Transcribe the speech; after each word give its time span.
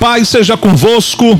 paz 0.00 0.30
seja 0.30 0.56
convosco, 0.56 1.38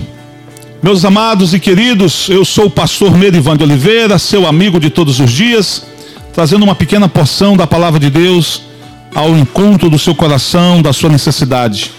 meus 0.82 1.02
amados 1.02 1.54
e 1.54 1.58
queridos. 1.58 2.28
Eu 2.28 2.44
sou 2.44 2.66
o 2.66 2.70
pastor 2.70 3.16
Merivan 3.16 3.56
de 3.56 3.64
Oliveira, 3.64 4.18
seu 4.18 4.46
amigo 4.46 4.78
de 4.78 4.90
todos 4.90 5.18
os 5.18 5.32
dias, 5.32 5.86
trazendo 6.34 6.62
uma 6.62 6.74
pequena 6.74 7.08
porção 7.08 7.56
da 7.56 7.66
palavra 7.66 7.98
de 7.98 8.10
Deus 8.10 8.60
ao 9.14 9.30
encontro 9.30 9.88
do 9.88 9.98
seu 9.98 10.14
coração, 10.14 10.82
da 10.82 10.92
sua 10.92 11.08
necessidade. 11.08 11.90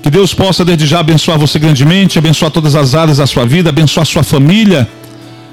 Que 0.00 0.08
Deus 0.08 0.32
possa 0.32 0.64
desde 0.64 0.86
já 0.86 1.00
abençoar 1.00 1.36
você 1.36 1.58
grandemente, 1.58 2.16
abençoar 2.16 2.52
todas 2.52 2.76
as 2.76 2.94
áreas 2.94 3.18
da 3.18 3.26
sua 3.26 3.44
vida, 3.44 3.70
abençoar 3.70 4.06
sua 4.06 4.22
família. 4.22 4.86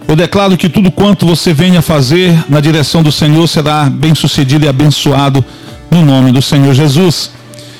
Eu 0.08 0.16
declaro 0.16 0.56
que 0.56 0.70
tudo 0.70 0.92
quanto 0.92 1.26
você 1.26 1.56
venha 1.56 1.82
fazer 1.82 2.38
na 2.48 2.60
direção 2.60 3.02
do 3.02 3.12
Senhor 3.12 3.48
será 3.48 3.90
bem 3.90 4.14
sucedido 4.14 4.66
e 4.66 4.68
abençoado 4.68 5.44
no 5.90 6.06
nome 6.06 6.32
do 6.32 6.42
Senhor 6.42 6.76
Jesus. 6.76 7.32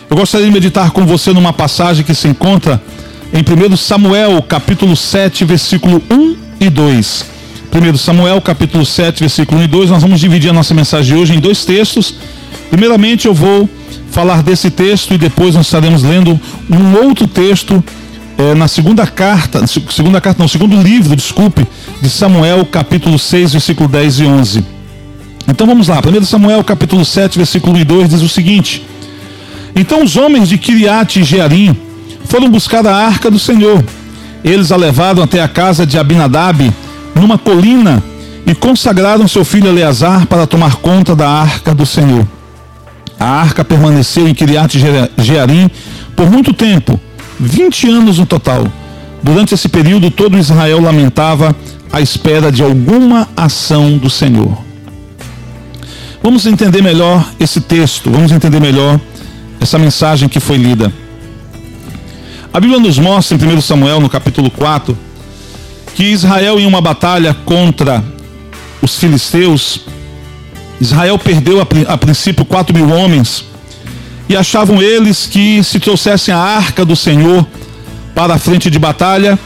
Eu 0.10 0.18
gostaria 0.18 0.46
de 0.46 0.54
meditar 0.54 0.92
com 0.92 1.06
você 1.06 1.34
numa 1.34 1.52
passagem 1.52 2.06
que 2.06 2.14
se 2.14 2.28
encontra 2.28 2.82
em 3.34 3.40
1 3.40 3.76
Samuel, 3.76 4.42
capítulo 4.44 4.96
7, 4.96 5.44
versículo 5.46 6.02
1 6.12 6.36
e 6.60 6.70
2. 6.70 7.26
1 7.74 7.98
Samuel, 7.98 8.40
capítulo 8.40 8.86
7, 8.86 9.22
versículo 9.22 9.62
1 9.62 9.64
e 9.64 9.68
2. 9.68 9.90
Nós 9.90 10.04
vamos 10.04 10.20
dividir 10.20 10.52
a 10.52 10.54
nossa 10.54 10.74
mensagem 10.74 11.16
de 11.16 11.20
hoje 11.20 11.34
em 11.34 11.40
dois 11.40 11.66
textos. 11.66 12.16
Primeiramente, 12.70 13.26
eu 13.26 13.34
vou 13.34 13.68
falar 14.12 14.44
desse 14.44 14.70
texto 14.70 15.14
e 15.14 15.18
depois 15.18 15.56
nós 15.56 15.66
estaremos 15.66 16.04
lendo 16.04 16.40
um 16.70 17.06
outro 17.06 17.28
texto 17.28 17.84
é, 18.38 18.54
na 18.54 18.68
segunda 18.68 19.08
carta, 19.08 19.66
segunda 19.66 20.22
carta, 20.22 20.42
não, 20.42 20.48
segundo 20.48 20.80
livro, 20.80 21.16
desculpe, 21.16 21.66
de 22.00 22.10
Samuel, 22.10 22.64
capítulo 22.66 23.18
6, 23.18 23.54
versículo 23.54 23.90
10 23.90 24.20
e 24.20 24.26
11. 24.26 24.66
Então 25.48 25.66
vamos 25.66 25.88
lá, 25.88 26.00
1 26.00 26.26
Samuel, 26.26 26.64
capítulo 26.64 27.04
7, 27.04 27.38
versículo 27.38 27.76
1 27.76 27.80
e 27.80 27.84
2 27.84 28.10
diz 28.10 28.22
o 28.22 28.30
seguinte: 28.30 28.84
então 29.76 30.04
os 30.04 30.16
homens 30.16 30.48
de 30.48 30.58
Kiriat 30.58 31.20
e 31.20 31.24
Jearim 31.24 31.76
foram 32.26 32.50
buscar 32.50 32.86
a 32.88 32.96
arca 32.96 33.30
do 33.30 33.38
Senhor. 33.38 33.84
Eles 34.44 34.72
a 34.72 34.76
levaram 34.78 35.24
até 35.24 35.42
a 35.42 35.48
casa 35.48 35.86
de 35.86 35.98
Abinadab, 35.98 36.72
numa 37.14 37.38
colina, 37.38 38.02
e 38.46 38.54
consagraram 38.54 39.28
seu 39.28 39.44
filho 39.44 39.68
Eleazar 39.68 40.28
para 40.28 40.46
tomar 40.46 40.76
conta 40.76 41.16
da 41.16 41.28
arca 41.28 41.74
do 41.74 41.86
Senhor. 41.86 42.26
A 43.20 43.26
arca 43.26 43.66
permaneceu 43.66 44.28
em 44.28 44.34
Kiriat 44.34 44.78
Jearim 45.18 45.70
por 46.16 46.30
muito 46.30 46.54
tempo, 46.54 47.00
20 47.40 47.90
anos 47.90 48.20
no 48.20 48.26
total. 48.26 48.68
Durante 49.24 49.56
esse 49.56 49.68
período, 49.68 50.12
todo 50.12 50.38
Israel 50.38 50.80
lamentava 50.82 51.56
à 51.92 52.00
espera 52.00 52.52
de 52.52 52.62
alguma 52.62 53.28
ação 53.36 53.98
do 53.98 54.10
Senhor. 54.10 54.58
Vamos 56.22 56.46
entender 56.46 56.82
melhor 56.82 57.28
esse 57.40 57.62
texto, 57.62 58.12
vamos 58.12 58.32
entender 58.32 58.60
melhor 58.60 59.00
essa 59.66 59.80
mensagem 59.80 60.30
que 60.30 60.40
foi 60.40 60.58
lida. 60.58 60.94
A 62.54 62.60
Bíblia 62.60 62.80
nos 62.80 63.00
mostra 63.00 63.36
em 63.36 63.58
1 63.58 63.62
Samuel, 63.62 64.00
no 64.00 64.08
capítulo 64.08 64.52
4, 64.52 64.96
que 65.96 66.04
Israel, 66.04 66.60
em 66.60 66.68
uma 66.68 66.80
batalha 66.80 67.34
contra 67.34 68.04
os 68.80 68.96
filisteus, 68.98 69.82
Israel 70.80 71.18
perdeu 71.18 71.60
a, 71.60 71.94
a 71.94 71.98
princípio 71.98 72.46
4 72.46 72.76
mil 72.76 72.90
homens 72.92 73.44
e 74.30 74.38
achavam 74.38 74.82
eles 74.82 75.26
que 75.26 75.64
se 75.64 75.80
trouxessem 75.80 76.34
a 76.34 76.38
arca 76.38 76.86
do 76.86 76.96
Senhor 76.96 77.46
para 78.14 78.36
a 78.36 78.38
frente 78.38 78.70
de 78.70 78.78
batalha, 78.78 79.38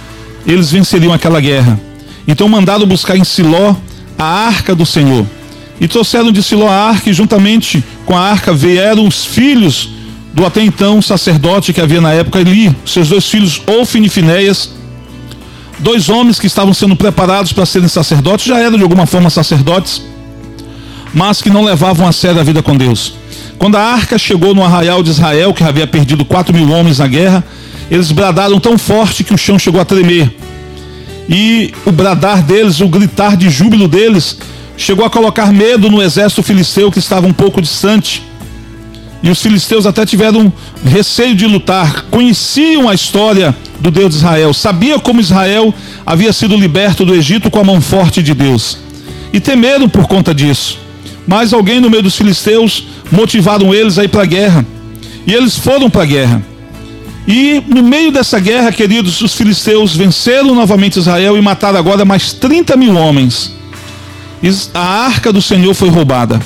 eles 0.46 0.70
venceriam 0.70 1.14
aquela 1.14 1.40
guerra. 1.40 1.80
Então 2.28 2.50
mandaram 2.50 2.86
buscar 2.86 3.16
em 3.16 3.24
Siló 3.24 3.74
a 4.18 4.26
arca 4.26 4.76
do 4.76 4.86
Senhor. 4.86 5.26
E 5.80 5.88
trouxeram 5.88 6.30
de 6.30 6.44
Siló 6.44 6.68
a 6.68 6.90
arca, 6.90 7.10
e 7.10 7.14
juntamente 7.14 7.82
com 8.06 8.18
a 8.18 8.20
arca 8.20 8.54
vieram 8.54 9.08
os 9.08 9.26
filhos 9.26 9.99
do 10.34 10.46
até 10.46 10.62
então 10.62 11.02
sacerdote 11.02 11.74
que 11.74 11.82
havia 11.82 12.02
na 12.02 12.14
época 12.14 12.40
ali, 12.40 12.76
seus 12.86 13.10
dois 13.10 13.30
filhos, 13.30 13.62
Ofni 13.68 14.08
e 14.08 14.10
Finéias, 14.10 14.72
dois 15.80 16.10
homens 16.10 16.40
que 16.40 16.48
estavam 16.48 16.74
sendo 16.74 16.96
preparados 16.96 17.52
para 17.52 17.66
serem 17.66 17.88
sacerdotes, 17.88 18.46
já 18.46 18.60
eram 18.60 18.78
de 18.78 18.84
alguma 18.84 19.06
forma 19.06 19.30
sacerdotes, 19.30 20.02
mas 21.14 21.42
que 21.42 21.50
não 21.50 21.64
levavam 21.64 22.08
a 22.08 22.12
sério 22.12 22.40
a 22.40 22.44
vida 22.44 22.62
com 22.62 22.76
Deus. 22.76 23.14
Quando 23.58 23.76
a 23.76 23.82
arca 23.82 24.18
chegou 24.18 24.54
no 24.54 24.64
arraial 24.64 25.04
de 25.04 25.10
Israel, 25.10 25.54
que 25.54 25.64
havia 25.64 25.88
perdido 25.88 26.24
quatro 26.24 26.54
mil 26.54 26.70
homens 26.72 27.00
na 27.00 27.08
guerra, 27.08 27.44
eles 27.90 28.12
bradaram 28.12 28.60
tão 28.60 28.78
forte 28.78 29.24
que 29.24 29.34
o 29.34 29.38
chão 29.38 29.58
chegou 29.58 29.82
a 29.82 29.86
tremer. 29.86 30.34
E 31.28 31.74
o 31.86 31.92
bradar 31.92 32.42
deles, 32.42 32.80
o 32.80 32.88
gritar 32.88 33.36
de 33.36 33.50
júbilo 33.50 33.88
deles, 33.88 34.38
chegou 34.78 35.06
a 35.06 35.10
colocar 35.10 35.52
medo 35.52 35.90
no 35.90 36.02
exército 36.02 36.42
filisteu 36.42 36.92
que 36.92 37.00
estava 37.00 37.28
um 37.28 37.34
pouco 37.34 37.62
distante. 37.62 38.24
E 39.22 39.30
os 39.30 39.42
filisteus 39.42 39.86
até 39.86 40.06
tiveram 40.06 40.52
receio 40.84 41.36
de 41.36 41.46
lutar, 41.46 42.06
conheciam 42.10 42.88
a 42.88 42.94
história 42.94 43.56
do 43.80 43.92
Deus 43.92 44.12
de 44.12 44.18
Israel, 44.18 44.54
sabia 44.54 44.98
como 44.98 45.20
Israel 45.20 45.74
havia 46.06 46.32
sido 46.32 46.56
liberto 46.56 47.06
do 47.06 47.14
Egito 47.14 47.52
com 47.52 47.60
a 47.60 47.64
mão 47.64 47.82
forte 47.82 48.24
de 48.24 48.34
Deus. 48.34 48.78
E 49.34 49.40
temeram 49.40 49.90
por 49.90 50.08
conta 50.08 50.34
disso. 50.34 50.80
Mas 51.28 51.54
alguém 51.54 51.80
no 51.80 51.90
meio 51.90 52.02
dos 52.02 52.16
filisteus 52.16 52.88
motivaram 53.12 53.74
eles 53.74 54.00
a 54.00 54.04
ir 54.04 54.08
para 54.08 54.24
a 54.24 54.26
guerra. 54.26 54.66
E 55.28 55.34
eles 55.34 55.56
foram 55.58 55.90
para 55.90 56.04
a 56.04 56.06
guerra. 56.06 56.42
E 57.28 57.62
no 57.68 57.84
meio 57.84 58.12
dessa 58.12 58.40
guerra, 58.40 58.72
queridos, 58.72 59.22
os 59.22 59.36
filisteus 59.36 59.96
venceram 59.96 60.56
novamente 60.56 60.98
Israel 60.98 61.38
e 61.38 61.42
mataram 61.42 61.78
agora 61.78 62.04
mais 62.04 62.34
30 62.34 62.76
mil 62.76 62.96
homens. 62.96 63.54
A 64.74 65.06
arca 65.06 65.32
do 65.32 65.42
Senhor 65.42 65.74
foi 65.76 65.90
roubada. 65.90 66.40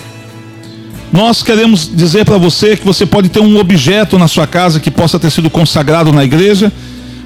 Nós 1.14 1.44
queremos 1.44 1.88
dizer 1.94 2.26
para 2.26 2.40
você 2.40 2.76
que 2.76 2.84
você 2.84 3.06
pode 3.06 3.30
ter 3.30 3.40
um 3.40 3.60
objeto 3.60 4.18
na 4.18 4.28
sua 4.28 4.48
casa 4.48 4.80
que 4.80 4.90
possa 4.90 5.20
ter 5.20 5.30
sido 5.30 5.48
consagrado 5.48 6.12
na 6.12 6.24
igreja. 6.24 6.74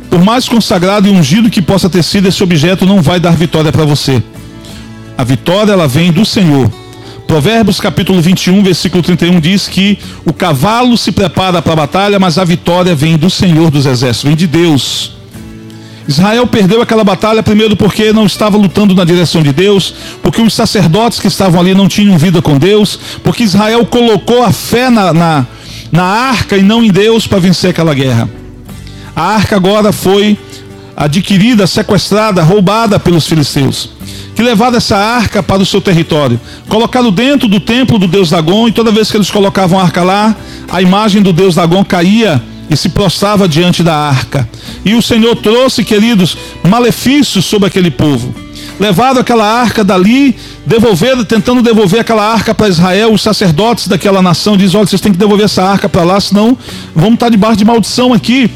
Por 0.09 0.22
mais 0.22 0.50
consagrado 0.50 1.08
e 1.08 1.12
ungido 1.12 1.50
que 1.50 1.62
possa 1.62 1.90
ter 1.90 2.03
sido, 2.03 2.28
esse 2.28 2.44
objeto 2.44 2.86
não 2.86 3.02
vai 3.02 3.18
dar 3.18 3.31
vitória 3.31 3.72
para 3.72 3.86
você. 3.86 4.22
A 5.18 5.24
vitória 5.24 5.72
ela 5.72 5.88
vem 5.88 6.12
do 6.12 6.25
Senhor. 6.25 6.70
Provérbios 7.25 7.80
capítulo 7.80 8.22
21, 8.22 8.62
versículo 8.62 9.02
31 9.02 9.40
diz 9.40 9.70
que 9.70 9.98
o 10.25 10.34
cavalo 10.34 10.98
se 10.98 11.14
prepara 11.14 11.62
para 11.62 11.72
a 11.72 11.78
batalha, 11.78 12.19
mas 12.19 12.38
a 12.38 12.44
vitória 12.44 12.94
vem 12.94 13.16
do 13.16 13.30
Senhor 13.30 13.72
dos 13.72 13.86
exércitos, 13.86 14.28
vem 14.28 14.36
de 14.36 14.48
Deus. 14.48 15.17
Israel 16.07 16.47
perdeu 16.47 16.81
aquela 16.81 17.03
batalha 17.03 17.44
primeiro 17.44 17.75
porque 17.75 18.13
não 18.13 18.25
estava 18.25 18.57
lutando 18.57 18.95
na 18.95 19.03
direção 19.03 19.44
de 19.44 19.51
Deus, 19.51 19.94
porque 20.23 20.41
os 20.41 20.53
sacerdotes 20.53 21.19
que 21.19 21.28
estavam 21.28 21.59
ali 21.59 21.73
não 21.73 21.88
tinham 21.88 22.18
vida 22.18 22.41
com 22.41 22.57
Deus, 22.57 22.97
porque 23.23 23.44
Israel 23.44 23.85
colocou 23.85 24.44
a 24.44 24.51
fé 24.51 24.90
na, 24.90 25.13
na, 25.13 25.45
na 25.91 26.03
arca 26.03 26.57
e 26.57 26.63
não 26.63 26.84
em 26.84 26.90
Deus 26.90 27.28
para 27.28 27.40
vencer 27.40 27.72
aquela 27.72 27.94
guerra. 27.94 28.29
A 29.13 29.35
arca 29.35 29.57
agora 29.57 29.91
foi 29.91 30.38
adquirida, 30.95 31.68
sequestrada, 31.68 32.41
roubada 32.41 32.97
pelos 32.97 33.28
filisteus, 33.28 33.89
que 34.34 34.41
levaram 34.41 34.78
essa 34.78 34.97
arca 34.97 35.44
para 35.44 35.62
o 35.62 35.66
seu 35.66 35.81
território, 35.81 36.39
colocaram 36.69 37.12
dentro 37.12 37.47
do 37.47 37.59
templo 37.59 38.00
do 38.00 38.07
deus 38.07 38.29
Dagon, 38.29 38.69
e 38.69 38.72
toda 38.72 38.91
vez 38.91 39.12
que 39.12 39.18
eles 39.18 39.29
colocavam 39.29 39.78
a 39.78 39.84
arca 39.84 40.03
lá, 40.03 40.35
a 40.69 40.81
imagem 40.81 41.22
do 41.22 41.34
deus 41.34 41.56
Dagon 41.56 41.84
caía 41.84 42.41
e 42.70 42.76
se 42.76 42.90
prostrava 42.90 43.48
diante 43.48 43.84
da 43.84 43.96
arca. 43.96 44.48
E 44.84 44.96
o 44.96 45.02
Senhor 45.02 45.36
trouxe, 45.36 45.84
queridos, 45.84 46.38
malefícios 46.64 47.46
sobre 47.46 47.68
aquele 47.68 47.92
povo. 47.92 48.34
Levaram 48.80 49.22
aquela 49.22 49.46
arca 49.46 49.84
dali, 49.84 50.36
devolveram, 50.66 51.24
tentando 51.24 51.62
devolver 51.62 52.02
aquela 52.02 52.24
arca 52.24 52.54
para 52.54 52.68
Israel. 52.68 53.12
Os 53.12 53.22
sacerdotes 53.22 53.88
daquela 53.88 54.22
nação 54.22 54.56
dizem: 54.56 54.78
Olha, 54.78 54.88
vocês 54.88 55.02
têm 55.02 55.12
que 55.12 55.18
devolver 55.18 55.46
essa 55.46 55.64
arca 55.64 55.90
para 55.90 56.04
lá, 56.04 56.20
senão 56.20 56.58
vamos 56.96 57.16
estar 57.16 57.30
debaixo 57.30 57.58
de 57.58 57.66
maldição 57.66 58.14
aqui. 58.14 58.52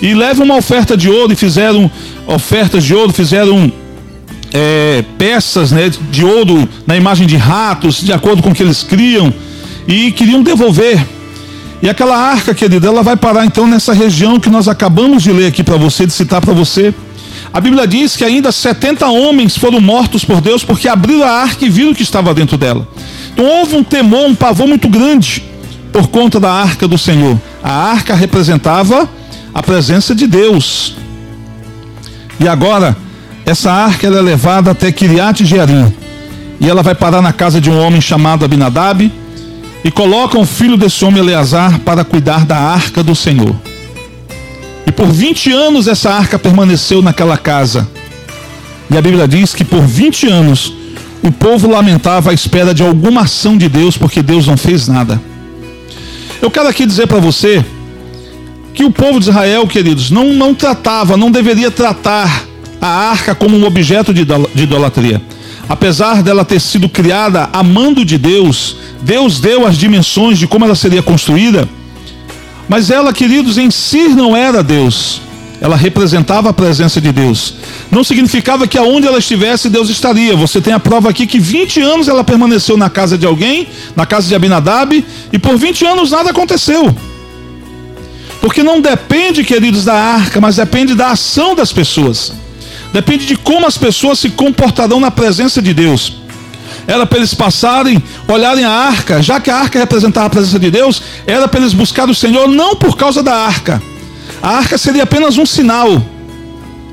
E 0.00 0.14
levam 0.14 0.44
uma 0.44 0.56
oferta 0.56 0.96
de 0.96 1.08
ouro 1.08 1.32
e 1.32 1.36
fizeram 1.36 1.90
ofertas 2.26 2.84
de 2.84 2.94
ouro, 2.94 3.12
fizeram 3.12 3.72
é, 4.52 5.04
peças 5.16 5.72
né, 5.72 5.90
de 6.10 6.24
ouro 6.24 6.68
na 6.86 6.96
imagem 6.96 7.26
de 7.26 7.36
ratos, 7.36 8.00
de 8.00 8.12
acordo 8.12 8.42
com 8.42 8.50
o 8.50 8.54
que 8.54 8.62
eles 8.62 8.82
criam, 8.82 9.32
e 9.86 10.12
queriam 10.12 10.42
devolver. 10.42 11.00
E 11.82 11.90
aquela 11.90 12.16
arca, 12.16 12.54
querida, 12.54 12.86
ela 12.86 13.02
vai 13.02 13.16
parar 13.16 13.44
então 13.44 13.66
nessa 13.66 13.92
região 13.92 14.38
que 14.38 14.48
nós 14.48 14.68
acabamos 14.68 15.20
de 15.20 15.32
ler 15.32 15.46
aqui 15.46 15.64
para 15.64 15.76
você, 15.76 16.06
de 16.06 16.12
citar 16.12 16.40
para 16.40 16.54
você. 16.54 16.94
A 17.52 17.60
Bíblia 17.60 17.88
diz 17.88 18.16
que 18.16 18.24
ainda 18.24 18.52
70 18.52 19.04
homens 19.08 19.58
foram 19.58 19.80
mortos 19.80 20.24
por 20.24 20.40
Deus 20.40 20.62
porque 20.62 20.86
abriram 20.86 21.24
a 21.24 21.30
arca 21.30 21.64
e 21.64 21.68
viram 21.68 21.90
o 21.90 21.94
que 21.94 22.04
estava 22.04 22.32
dentro 22.32 22.56
dela. 22.56 22.86
Então 23.32 23.44
houve 23.44 23.74
um 23.74 23.82
temor, 23.82 24.26
um 24.26 24.34
pavor 24.34 24.68
muito 24.68 24.88
grande 24.88 25.42
por 25.92 26.06
conta 26.06 26.38
da 26.38 26.52
arca 26.52 26.86
do 26.86 26.96
Senhor. 26.96 27.36
A 27.64 27.72
arca 27.72 28.14
representava 28.14 29.10
a 29.52 29.60
presença 29.60 30.14
de 30.14 30.28
Deus. 30.28 30.94
E 32.38 32.46
agora, 32.46 32.96
essa 33.44 33.72
arca 33.72 34.06
é 34.06 34.10
levada 34.10 34.70
até 34.70 34.92
Kiriat 34.92 35.44
Jearim. 35.44 35.92
E 36.60 36.68
ela 36.68 36.82
vai 36.82 36.94
parar 36.94 37.20
na 37.20 37.32
casa 37.32 37.60
de 37.60 37.68
um 37.68 37.76
homem 37.76 38.00
chamado 38.00 38.44
Abinadab 38.44 39.10
e 39.84 39.90
colocam 39.90 40.40
o 40.40 40.46
filho 40.46 40.76
desse 40.76 41.04
homem 41.04 41.20
Eleazar 41.20 41.80
para 41.80 42.04
cuidar 42.04 42.44
da 42.44 42.56
arca 42.56 43.02
do 43.02 43.14
Senhor. 43.14 43.54
E 44.86 44.92
por 44.92 45.06
20 45.06 45.52
anos 45.52 45.88
essa 45.88 46.10
arca 46.10 46.38
permaneceu 46.38 47.02
naquela 47.02 47.36
casa. 47.36 47.88
E 48.90 48.96
a 48.96 49.02
Bíblia 49.02 49.26
diz 49.26 49.54
que 49.54 49.64
por 49.64 49.82
20 49.82 50.28
anos 50.28 50.72
o 51.22 51.30
povo 51.30 51.70
lamentava 51.70 52.30
à 52.30 52.34
espera 52.34 52.74
de 52.74 52.82
alguma 52.82 53.22
ação 53.22 53.56
de 53.56 53.68
Deus, 53.68 53.96
porque 53.96 54.22
Deus 54.22 54.46
não 54.46 54.56
fez 54.56 54.88
nada. 54.88 55.20
Eu 56.40 56.50
quero 56.50 56.68
aqui 56.68 56.84
dizer 56.84 57.06
para 57.06 57.20
você 57.20 57.64
que 58.74 58.84
o 58.84 58.90
povo 58.90 59.20
de 59.20 59.28
Israel, 59.28 59.66
queridos, 59.66 60.10
não, 60.10 60.32
não 60.32 60.54
tratava, 60.54 61.16
não 61.16 61.30
deveria 61.30 61.70
tratar 61.70 62.44
a 62.80 62.88
arca 62.88 63.34
como 63.34 63.56
um 63.56 63.64
objeto 63.64 64.12
de 64.12 64.22
idolatria. 64.56 65.22
Apesar 65.68 66.22
dela 66.22 66.44
ter 66.44 66.60
sido 66.60 66.88
criada 66.88 67.48
amando 67.52 68.04
de 68.04 68.18
Deus, 68.18 68.76
Deus 69.02 69.40
deu 69.40 69.66
as 69.66 69.76
dimensões 69.78 70.38
de 70.38 70.46
como 70.46 70.64
ela 70.64 70.74
seria 70.74 71.02
construída, 71.02 71.68
mas 72.68 72.90
ela, 72.90 73.12
queridos, 73.12 73.58
em 73.58 73.70
si 73.70 74.08
não 74.08 74.36
era 74.36 74.62
Deus. 74.62 75.20
Ela 75.60 75.76
representava 75.76 76.50
a 76.50 76.52
presença 76.52 77.00
de 77.00 77.12
Deus. 77.12 77.54
Não 77.90 78.02
significava 78.02 78.66
que 78.66 78.76
aonde 78.76 79.06
ela 79.06 79.18
estivesse, 79.18 79.68
Deus 79.68 79.88
estaria. 79.90 80.34
Você 80.34 80.60
tem 80.60 80.72
a 80.72 80.80
prova 80.80 81.10
aqui 81.10 81.26
que 81.26 81.38
20 81.38 81.80
anos 81.80 82.08
ela 82.08 82.24
permaneceu 82.24 82.76
na 82.76 82.90
casa 82.90 83.16
de 83.16 83.26
alguém, 83.26 83.68
na 83.94 84.04
casa 84.04 84.26
de 84.26 84.34
Abinadab, 84.34 85.04
e 85.32 85.38
por 85.38 85.56
20 85.56 85.84
anos 85.86 86.10
nada 86.10 86.30
aconteceu. 86.30 86.94
Porque 88.40 88.62
não 88.64 88.80
depende, 88.80 89.44
queridos, 89.44 89.84
da 89.84 89.94
arca, 89.94 90.40
mas 90.40 90.56
depende 90.56 90.96
da 90.96 91.12
ação 91.12 91.54
das 91.54 91.72
pessoas. 91.72 92.32
Depende 92.92 93.26
de 93.26 93.36
como 93.36 93.66
as 93.66 93.78
pessoas 93.78 94.18
se 94.18 94.30
comportarão 94.30 95.00
na 95.00 95.10
presença 95.10 95.62
de 95.62 95.72
Deus. 95.72 96.22
Era 96.86 97.06
para 97.06 97.18
eles 97.18 97.32
passarem, 97.32 98.02
olharem 98.28 98.64
a 98.64 98.70
arca, 98.70 99.22
já 99.22 99.40
que 99.40 99.50
a 99.50 99.56
arca 99.56 99.78
representava 99.78 100.26
a 100.26 100.30
presença 100.30 100.58
de 100.58 100.70
Deus, 100.70 101.02
era 101.26 101.46
para 101.46 101.60
eles 101.60 101.72
buscar 101.72 102.08
o 102.08 102.14
Senhor 102.14 102.48
não 102.48 102.76
por 102.76 102.96
causa 102.96 103.22
da 103.22 103.34
arca. 103.34 103.80
A 104.42 104.56
arca 104.56 104.76
seria 104.76 105.04
apenas 105.04 105.38
um 105.38 105.46
sinal. 105.46 106.02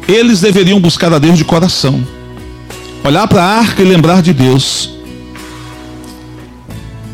Eles 0.08 0.42
deveriam 0.42 0.80
buscar 0.80 1.12
a 1.14 1.20
Deus 1.20 1.38
de 1.38 1.44
coração. 1.44 2.06
Olhar 3.04 3.28
para 3.28 3.44
a 3.44 3.60
arca 3.60 3.82
e 3.82 3.86
lembrar 3.86 4.22
de 4.22 4.34
Deus. 4.34 4.92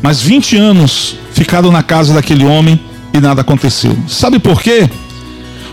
Mas 0.02 0.20
20 0.20 0.56
anos 0.56 1.16
ficaram 1.32 1.72
na 1.72 1.82
casa 1.82 2.14
daquele 2.14 2.44
homem 2.44 2.78
e 3.12 3.20
nada 3.20 3.40
aconteceu. 3.40 3.96
Sabe 4.08 4.38
por 4.38 4.62
quê? 4.62 4.88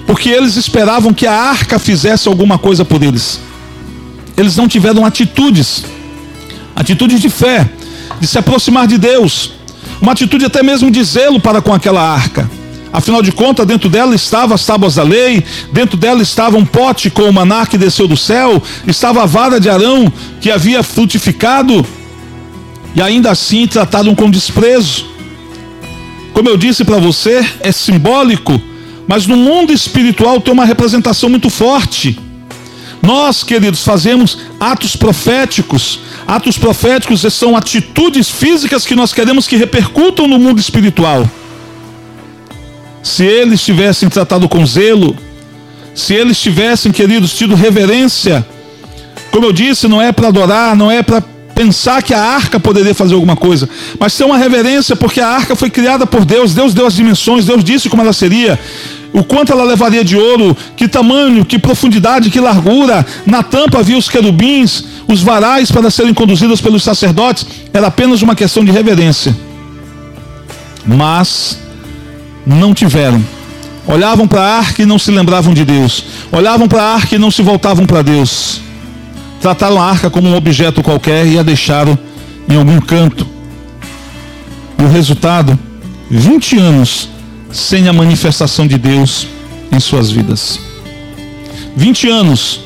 Porque 0.05 0.29
eles 0.29 0.55
esperavam 0.55 1.13
que 1.13 1.25
a 1.25 1.33
arca 1.33 1.79
fizesse 1.79 2.27
alguma 2.27 2.57
coisa 2.57 2.83
por 2.83 3.01
eles. 3.01 3.39
Eles 4.35 4.55
não 4.55 4.67
tiveram 4.67 5.05
atitudes, 5.05 5.85
atitudes 6.75 7.21
de 7.21 7.29
fé, 7.29 7.69
de 8.19 8.27
se 8.27 8.37
aproximar 8.37 8.87
de 8.87 8.97
Deus, 8.97 9.53
uma 10.01 10.11
atitude 10.11 10.45
até 10.45 10.63
mesmo 10.63 10.89
de 10.89 11.03
zelo 11.03 11.39
para 11.39 11.61
com 11.61 11.73
aquela 11.73 12.01
arca. 12.01 12.49
Afinal 12.91 13.23
de 13.23 13.31
contas, 13.31 13.65
dentro 13.65 13.89
dela 13.89 14.13
estavam 14.13 14.53
as 14.53 14.63
tábuas 14.63 14.95
da 14.95 15.03
lei, 15.03 15.43
dentro 15.71 15.97
dela 15.97 16.21
estava 16.21 16.57
um 16.57 16.65
pote 16.65 17.09
com 17.09 17.23
o 17.23 17.33
maná 17.33 17.65
que 17.65 17.77
desceu 17.77 18.07
do 18.07 18.15
céu, 18.15 18.61
estava 18.85 19.23
a 19.23 19.25
vara 19.25 19.59
de 19.59 19.67
Arão 19.67 20.13
que 20.39 20.51
havia 20.51 20.83
frutificado, 20.83 21.83
e 22.95 23.01
ainda 23.01 23.31
assim 23.31 23.65
trataram 23.65 24.13
com 24.13 24.29
desprezo. 24.29 25.07
Como 26.33 26.47
eu 26.47 26.55
disse 26.55 26.83
para 26.83 26.99
você, 26.99 27.43
é 27.61 27.71
simbólico, 27.71 28.61
mas 29.07 29.27
no 29.27 29.35
mundo 29.35 29.73
espiritual 29.73 30.39
tem 30.39 30.53
uma 30.53 30.65
representação 30.65 31.29
muito 31.29 31.49
forte. 31.49 32.17
Nós, 33.01 33.43
queridos, 33.43 33.83
fazemos 33.83 34.37
atos 34.59 34.95
proféticos. 34.95 35.99
Atos 36.25 36.57
proféticos 36.57 37.21
são 37.33 37.55
atitudes 37.55 38.29
físicas 38.29 38.85
que 38.85 38.95
nós 38.95 39.11
queremos 39.11 39.45
que 39.45 39.57
repercutam 39.57 40.27
no 40.27 40.39
mundo 40.39 40.59
espiritual. 40.59 41.29
Se 43.01 43.25
eles 43.25 43.61
tivessem 43.61 44.07
tratado 44.07 44.47
com 44.47 44.65
zelo, 44.65 45.17
se 45.93 46.13
eles 46.13 46.39
tivessem, 46.39 46.93
queridos, 46.93 47.35
tido 47.35 47.55
reverência, 47.55 48.47
como 49.31 49.47
eu 49.47 49.51
disse, 49.51 49.87
não 49.87 50.01
é 50.01 50.11
para 50.13 50.29
adorar, 50.29 50.75
não 50.75 50.89
é 50.89 51.03
para 51.03 51.21
pensar 51.53 52.01
que 52.01 52.13
a 52.13 52.21
arca 52.21 52.59
poderia 52.59 52.93
fazer 52.93 53.13
alguma 53.13 53.35
coisa, 53.35 53.69
mas 53.99 54.15
ter 54.15 54.23
uma 54.23 54.37
reverência, 54.37 54.95
porque 54.95 55.21
a 55.21 55.27
arca 55.27 55.55
foi 55.55 55.69
criada 55.69 56.05
por 56.05 56.25
Deus, 56.25 56.53
Deus 56.53 56.73
deu 56.73 56.85
as 56.85 56.95
dimensões, 56.95 57.45
Deus 57.45 57.63
disse 57.63 57.89
como 57.89 58.01
ela 58.01 58.13
seria, 58.13 58.59
o 59.13 59.23
quanto 59.23 59.51
ela 59.51 59.63
levaria 59.63 60.03
de 60.03 60.17
ouro, 60.17 60.57
que 60.75 60.87
tamanho, 60.87 61.45
que 61.45 61.59
profundidade, 61.59 62.31
que 62.31 62.39
largura, 62.39 63.05
na 63.25 63.43
tampa 63.43 63.79
havia 63.79 63.97
os 63.97 64.09
querubins, 64.09 64.83
os 65.07 65.21
varais 65.21 65.71
para 65.71 65.91
serem 65.91 66.13
conduzidos 66.13 66.59
pelos 66.59 66.83
sacerdotes, 66.83 67.45
era 67.71 67.87
apenas 67.87 68.21
uma 68.21 68.35
questão 68.35 68.65
de 68.65 68.71
reverência. 68.71 69.35
Mas 70.85 71.59
não 72.45 72.73
tiveram. 72.73 73.23
Olhavam 73.85 74.27
para 74.27 74.41
a 74.41 74.57
arca 74.57 74.81
e 74.81 74.85
não 74.85 74.97
se 74.97 75.11
lembravam 75.11 75.53
de 75.53 75.63
Deus. 75.63 76.05
Olhavam 76.31 76.67
para 76.67 76.81
a 76.81 76.93
arca 76.95 77.15
e 77.15 77.19
não 77.19 77.29
se 77.29 77.41
voltavam 77.41 77.85
para 77.85 78.01
Deus 78.01 78.62
trataram 79.43 79.77
a 79.77 79.85
arca 79.85 80.09
como 80.09 80.29
um 80.29 80.37
objeto 80.37 80.81
qualquer 80.81 81.27
e 81.27 81.37
a 81.37 81.43
deixaram 81.43 81.99
em 82.47 82.55
algum 82.55 82.79
canto. 82.79 83.27
E 84.79 84.83
o 84.83 84.87
resultado, 84.87 85.59
20 86.09 86.57
anos 86.57 87.09
sem 87.51 87.89
a 87.89 87.93
manifestação 87.93 88.65
de 88.65 88.77
Deus 88.77 89.27
em 89.69 89.81
suas 89.81 90.09
vidas. 90.09 90.61
20 91.75 92.07
anos, 92.07 92.61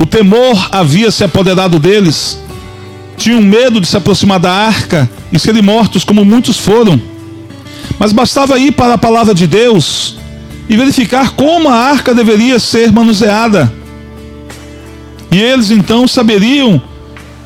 o 0.00 0.04
temor 0.04 0.68
havia 0.72 1.12
se 1.12 1.22
apoderado 1.22 1.78
deles, 1.78 2.40
tinham 3.16 3.40
medo 3.40 3.80
de 3.80 3.86
se 3.86 3.96
aproximar 3.96 4.40
da 4.40 4.52
arca 4.52 5.08
e 5.32 5.38
serem 5.38 5.62
mortos, 5.62 6.02
como 6.02 6.24
muitos 6.24 6.56
foram. 6.56 7.00
Mas 8.00 8.10
bastava 8.10 8.58
ir 8.58 8.72
para 8.72 8.94
a 8.94 8.98
palavra 8.98 9.32
de 9.32 9.46
Deus 9.46 10.16
e 10.68 10.76
verificar 10.76 11.30
como 11.34 11.68
a 11.68 11.74
arca 11.74 12.12
deveria 12.12 12.58
ser 12.58 12.90
manuseada. 12.90 13.79
E 15.30 15.38
eles 15.38 15.70
então 15.70 16.08
saberiam 16.08 16.82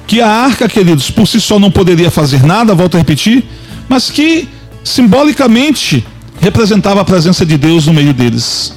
que 0.06 0.20
a 0.20 0.28
arca, 0.28 0.68
queridos, 0.68 1.10
por 1.10 1.26
si 1.26 1.40
só 1.40 1.58
não 1.58 1.70
poderia 1.70 2.10
fazer 2.10 2.44
nada, 2.44 2.74
volto 2.74 2.94
a 2.94 2.98
repetir, 2.98 3.44
mas 3.88 4.10
que 4.10 4.48
simbolicamente 4.82 6.04
representava 6.40 7.00
a 7.00 7.04
presença 7.04 7.44
de 7.44 7.56
Deus 7.56 7.86
no 7.86 7.92
meio 7.92 8.12
deles. 8.12 8.74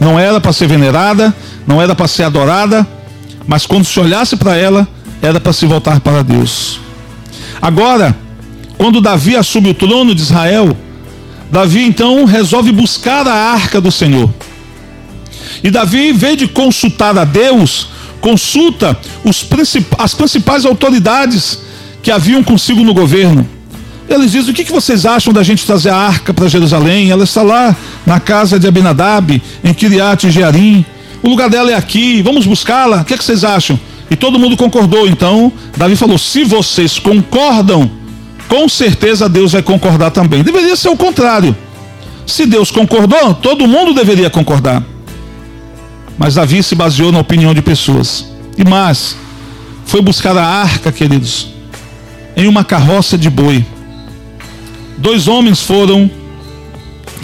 Não 0.00 0.18
era 0.18 0.40
para 0.40 0.52
ser 0.52 0.66
venerada, 0.66 1.34
não 1.66 1.80
era 1.80 1.94
para 1.94 2.08
ser 2.08 2.24
adorada, 2.24 2.86
mas 3.46 3.66
quando 3.66 3.84
se 3.84 3.98
olhasse 4.00 4.36
para 4.36 4.56
ela, 4.56 4.86
era 5.22 5.40
para 5.40 5.52
se 5.52 5.66
voltar 5.66 6.00
para 6.00 6.22
Deus. 6.22 6.80
Agora, 7.62 8.16
quando 8.76 9.00
Davi 9.00 9.36
assume 9.36 9.70
o 9.70 9.74
trono 9.74 10.14
de 10.14 10.22
Israel, 10.22 10.76
Davi 11.50 11.84
então 11.84 12.24
resolve 12.24 12.72
buscar 12.72 13.26
a 13.26 13.32
arca 13.32 13.80
do 13.80 13.92
Senhor. 13.92 14.28
E 15.62 15.70
Davi, 15.70 16.08
em 16.08 16.12
vez 16.12 16.36
de 16.36 16.48
consultar 16.48 17.16
a 17.16 17.24
Deus, 17.24 17.88
consulta 18.24 18.98
princip 19.50 19.86
as 19.98 20.14
principais 20.14 20.64
autoridades 20.64 21.58
que 22.02 22.10
haviam 22.10 22.42
consigo 22.42 22.82
no 22.82 22.94
governo. 22.94 23.46
Eles 24.08 24.32
dizem: 24.32 24.50
o 24.50 24.54
que, 24.54 24.64
que 24.64 24.72
vocês 24.72 25.04
acham 25.04 25.30
da 25.30 25.42
gente 25.42 25.66
trazer 25.66 25.90
a 25.90 25.96
arca 25.96 26.32
para 26.32 26.48
Jerusalém? 26.48 27.10
Ela 27.10 27.24
está 27.24 27.42
lá 27.42 27.76
na 28.06 28.18
casa 28.18 28.58
de 28.58 28.66
Abinadab, 28.66 29.42
em 29.62 29.74
Kiriat 29.74 30.30
Jearim. 30.30 30.86
O 31.22 31.28
lugar 31.28 31.50
dela 31.50 31.70
é 31.70 31.74
aqui, 31.74 32.22
vamos 32.22 32.46
buscá-la. 32.46 33.02
O 33.02 33.04
que, 33.04 33.18
que 33.18 33.24
vocês 33.24 33.44
acham? 33.44 33.78
E 34.10 34.16
todo 34.16 34.38
mundo 34.38 34.56
concordou. 34.56 35.06
Então, 35.06 35.52
Davi 35.76 35.94
falou: 35.94 36.16
se 36.16 36.44
vocês 36.44 36.98
concordam, 36.98 37.90
com 38.48 38.66
certeza 38.70 39.28
Deus 39.28 39.52
vai 39.52 39.62
concordar 39.62 40.10
também. 40.10 40.42
Deveria 40.42 40.76
ser 40.76 40.88
o 40.88 40.96
contrário. 40.96 41.54
Se 42.26 42.46
Deus 42.46 42.70
concordou, 42.70 43.34
todo 43.34 43.68
mundo 43.68 43.92
deveria 43.92 44.30
concordar. 44.30 44.82
Mas 46.18 46.34
Davi 46.34 46.62
se 46.62 46.74
baseou 46.74 47.10
na 47.10 47.18
opinião 47.18 47.52
de 47.52 47.62
pessoas. 47.62 48.24
E 48.56 48.64
mais, 48.64 49.16
foi 49.86 50.00
buscar 50.00 50.36
a 50.36 50.46
arca, 50.46 50.92
queridos, 50.92 51.48
em 52.36 52.46
uma 52.46 52.64
carroça 52.64 53.18
de 53.18 53.28
boi. 53.28 53.64
Dois 54.96 55.26
homens 55.26 55.60
foram 55.60 56.10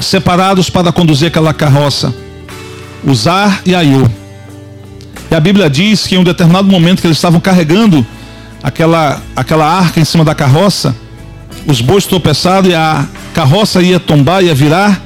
separados 0.01 0.69
para 0.69 0.93
conduzir 0.93 1.29
aquela 1.29 1.53
carroça, 1.53 2.13
Uzar 3.05 3.63
e 3.65 3.75
Aiô. 3.75 4.09
E 5.31 5.35
a 5.35 5.41
Bíblia 5.41 5.71
diz 5.71 6.07
que 6.07 6.17
em 6.17 6.19
um 6.19 6.25
determinado 6.25 6.69
momento 6.69 7.01
que 7.01 7.07
eles 7.07 7.17
estavam 7.17 7.41
carregando 7.41 8.05
aquela, 8.63 9.23
aquela 9.37 9.65
arca 9.65 10.01
em 10.01 10.05
cima 10.05 10.25
da 10.25 10.35
carroça, 10.35 10.95
os 11.67 11.81
bois 11.81 12.05
tropeçaram 12.05 12.69
e 12.69 12.75
a 12.75 13.07
carroça 13.33 13.81
ia 13.81 14.01
tombar, 14.01 14.43
ia 14.43 14.55
virar, 14.55 15.01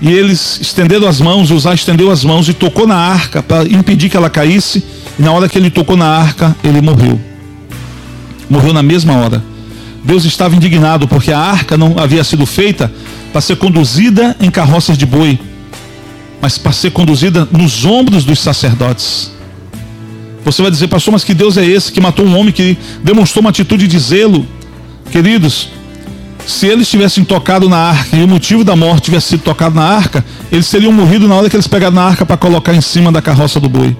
e 0.00 0.10
eles 0.10 0.58
estenderam 0.60 1.06
as 1.06 1.20
mãos, 1.20 1.50
Uzá 1.50 1.74
estendeu 1.74 2.10
as 2.10 2.24
mãos 2.24 2.48
e 2.48 2.54
tocou 2.54 2.86
na 2.86 2.96
arca 2.96 3.42
para 3.42 3.64
impedir 3.64 4.08
que 4.08 4.16
ela 4.16 4.30
caísse. 4.30 4.82
E 5.18 5.22
na 5.22 5.30
hora 5.30 5.48
que 5.48 5.58
ele 5.58 5.70
tocou 5.70 5.96
na 5.96 6.06
arca, 6.06 6.56
ele 6.64 6.80
morreu. 6.80 7.20
Morreu 8.48 8.72
na 8.72 8.82
mesma 8.82 9.14
hora. 9.16 9.42
Deus 10.02 10.24
estava 10.24 10.56
indignado 10.56 11.06
porque 11.06 11.30
a 11.30 11.38
arca 11.38 11.76
não 11.76 11.98
havia 11.98 12.24
sido 12.24 12.46
feita 12.46 12.90
para 13.30 13.42
ser 13.42 13.56
conduzida 13.56 14.34
em 14.40 14.50
carroças 14.50 14.96
de 14.96 15.04
boi, 15.04 15.38
mas 16.40 16.56
para 16.56 16.72
ser 16.72 16.90
conduzida 16.90 17.46
nos 17.52 17.84
ombros 17.84 18.24
dos 18.24 18.40
sacerdotes. 18.40 19.30
Você 20.42 20.62
vai 20.62 20.70
dizer, 20.70 20.88
pastor, 20.88 21.12
mas 21.12 21.22
que 21.22 21.34
Deus 21.34 21.58
é 21.58 21.64
esse 21.64 21.92
que 21.92 22.00
matou 22.00 22.24
um 22.24 22.34
homem 22.36 22.52
que 22.52 22.78
demonstrou 23.04 23.42
uma 23.42 23.50
atitude 23.50 23.86
de 23.86 23.98
zelo? 23.98 24.46
Queridos, 25.12 25.68
se 26.50 26.66
eles 26.66 26.88
tivessem 26.88 27.24
tocado 27.24 27.68
na 27.68 27.76
arca 27.76 28.16
e 28.16 28.22
o 28.22 28.28
motivo 28.28 28.64
da 28.64 28.74
morte 28.74 29.04
tivesse 29.04 29.28
sido 29.28 29.42
tocado 29.42 29.76
na 29.76 29.84
arca, 29.84 30.24
eles 30.50 30.68
teriam 30.68 30.92
morrido 30.92 31.28
na 31.28 31.36
hora 31.36 31.48
que 31.48 31.56
eles 31.56 31.68
pegaram 31.68 31.94
na 31.94 32.02
arca 32.02 32.26
para 32.26 32.36
colocar 32.36 32.74
em 32.74 32.80
cima 32.80 33.12
da 33.12 33.22
carroça 33.22 33.60
do 33.60 33.68
boi. 33.68 33.96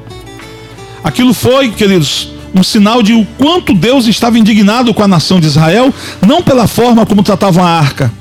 Aquilo 1.02 1.32
foi, 1.32 1.70
queridos, 1.70 2.32
um 2.54 2.62
sinal 2.62 3.02
de 3.02 3.12
o 3.12 3.24
quanto 3.38 3.72
Deus 3.72 4.06
estava 4.06 4.38
indignado 4.38 4.92
com 4.92 5.02
a 5.02 5.08
nação 5.08 5.38
de 5.38 5.46
Israel, 5.46 5.94
não 6.26 6.42
pela 6.42 6.66
forma 6.66 7.06
como 7.06 7.22
tratavam 7.22 7.64
a 7.64 7.68
arca, 7.68 8.12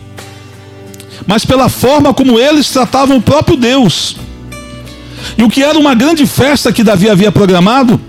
mas 1.25 1.43
pela 1.43 1.67
forma 1.67 2.13
como 2.13 2.39
eles 2.39 2.69
tratavam 2.69 3.17
o 3.17 3.21
próprio 3.21 3.57
Deus. 3.57 4.15
E 5.37 5.43
o 5.43 5.49
que 5.49 5.63
era 5.63 5.77
uma 5.77 5.95
grande 5.95 6.25
festa 6.27 6.71
que 6.71 6.83
Davi 6.83 7.09
havia 7.09 7.31
programado 7.31 7.99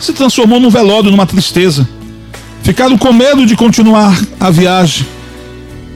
se 0.00 0.12
transformou 0.12 0.58
num 0.58 0.70
velório, 0.70 1.10
numa 1.10 1.26
tristeza. 1.26 1.88
Ficaram 2.62 2.98
com 2.98 3.12
medo 3.12 3.46
de 3.46 3.56
continuar 3.56 4.20
a 4.38 4.50
viagem 4.50 5.06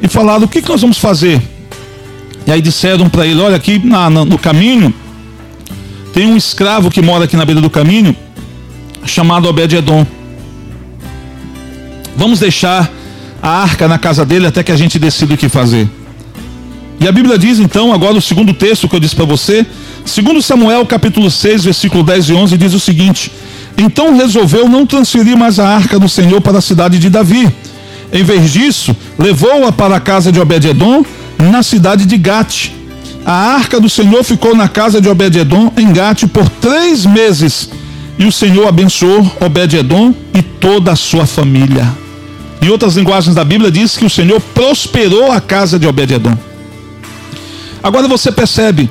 e 0.03 0.09
falaram: 0.09 0.45
o 0.45 0.49
que, 0.49 0.61
que 0.61 0.69
nós 0.69 0.81
vamos 0.81 0.99
fazer? 0.99 1.41
E 2.45 2.51
aí 2.51 2.61
disseram 2.61 3.09
para 3.09 3.25
ele: 3.25 3.41
olha, 3.41 3.57
aqui 3.57 3.79
na, 3.79 4.11
na, 4.11 4.25
no 4.25 4.37
caminho 4.37 4.93
tem 6.13 6.27
um 6.27 6.37
escravo 6.37 6.91
que 6.91 7.01
mora 7.01 7.25
aqui 7.25 7.37
na 7.37 7.45
beira 7.45 7.61
do 7.61 7.71
caminho, 7.71 8.15
chamado 9.07 9.49
Obed-Edom. 9.49 10.05
Vamos 12.17 12.41
deixar 12.41 12.91
a 13.41 13.49
arca 13.49 13.89
na 13.89 13.99
casa 13.99 14.27
dele 14.27 14.47
até 14.47 14.63
que 14.63 14.71
a 14.73 14.77
gente 14.77 14.99
decida 14.99 15.35
o 15.35 15.37
que 15.37 15.49
fazer. 15.49 15.89
E 17.01 17.09
a 17.09 17.13
Bíblia 17.13 17.39
diz 17.39 17.59
então, 17.59 17.93
agora 17.93 18.15
o 18.15 18.23
segundo 18.23 18.53
texto 18.53 18.89
que 18.89 18.95
eu 18.95 19.01
disse 19.01 19.17
para 19.17 19.25
você, 19.25 19.67
segundo 20.05 20.41
Samuel 20.43 20.85
capítulo 20.87 21.31
6, 21.31 21.65
versículo 21.65 22.05
10 22.05 22.29
e 22.29 22.33
11, 22.33 22.59
diz 22.59 22.75
o 22.75 22.81
seguinte: 22.81 23.33
Então 23.79 24.15
resolveu 24.15 24.69
não 24.69 24.85
transferir 24.85 25.37
mais 25.37 25.59
a 25.59 25.67
arca 25.67 25.99
do 25.99 26.09
Senhor 26.09 26.41
para 26.41 26.59
a 26.59 26.61
cidade 26.61 26.99
de 26.99 27.09
Davi. 27.09 27.51
Em 28.13 28.23
vez 28.23 28.51
disso, 28.51 28.95
levou-a 29.19 29.73
para 29.73 29.97
a 29.97 30.01
casa 30.01 30.31
de 30.31 30.39
Obed-edom, 30.39 31.05
na 31.39 31.63
cidade 31.63 32.05
de 32.05 32.19
Gate. 32.19 32.71
A 33.25 33.33
arca 33.33 33.81
do 33.81 33.89
Senhor 33.89 34.23
ficou 34.23 34.55
na 34.55 34.69
casa 34.69 35.01
de 35.01 35.09
Obed-edom, 35.09 35.73
em 35.77 35.93
Gate, 35.93 36.27
por 36.27 36.49
três 36.49 37.07
meses. 37.07 37.71
E 38.19 38.27
o 38.27 38.33
Senhor 38.33 38.69
abençoou 38.69 39.31
Obed-edom 39.41 40.15
e 40.35 40.43
toda 40.43 40.93
a 40.93 40.97
sua 40.97 41.25
família. 41.27 41.89
Em 42.61 42.69
outras 42.69 42.97
linguagens 42.97 43.35
da 43.35 43.45
Bíblia 43.45 43.71
diz 43.71 43.97
que 43.97 44.05
o 44.05 44.11
Senhor 44.11 44.41
prosperou 44.55 45.33
a 45.33 45.41
casa 45.41 45.79
de 45.79 45.87
Obed-edom. 45.87 46.37
Agora 47.83 48.07
você 48.07 48.31
percebe 48.31 48.91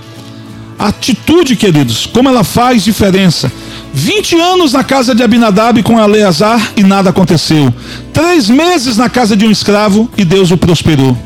a 0.79 0.87
atitude, 0.87 1.55
queridos, 1.55 2.07
como 2.07 2.27
ela 2.27 2.43
faz 2.43 2.83
diferença. 2.83 3.51
20 3.93 4.39
anos 4.39 4.73
na 4.73 4.83
casa 4.83 5.13
de 5.13 5.21
Abinadab 5.21 5.81
com 5.83 5.99
Eleazar 5.99 6.71
e 6.77 6.83
nada 6.83 7.09
aconteceu. 7.09 7.73
Três 8.13 8.49
meses 8.49 8.97
na 8.97 9.09
casa 9.09 9.35
de 9.35 9.45
um 9.45 9.51
escravo 9.51 10.09
e 10.17 10.23
Deus 10.23 10.51
o 10.51 10.57
prosperou. 10.57 11.17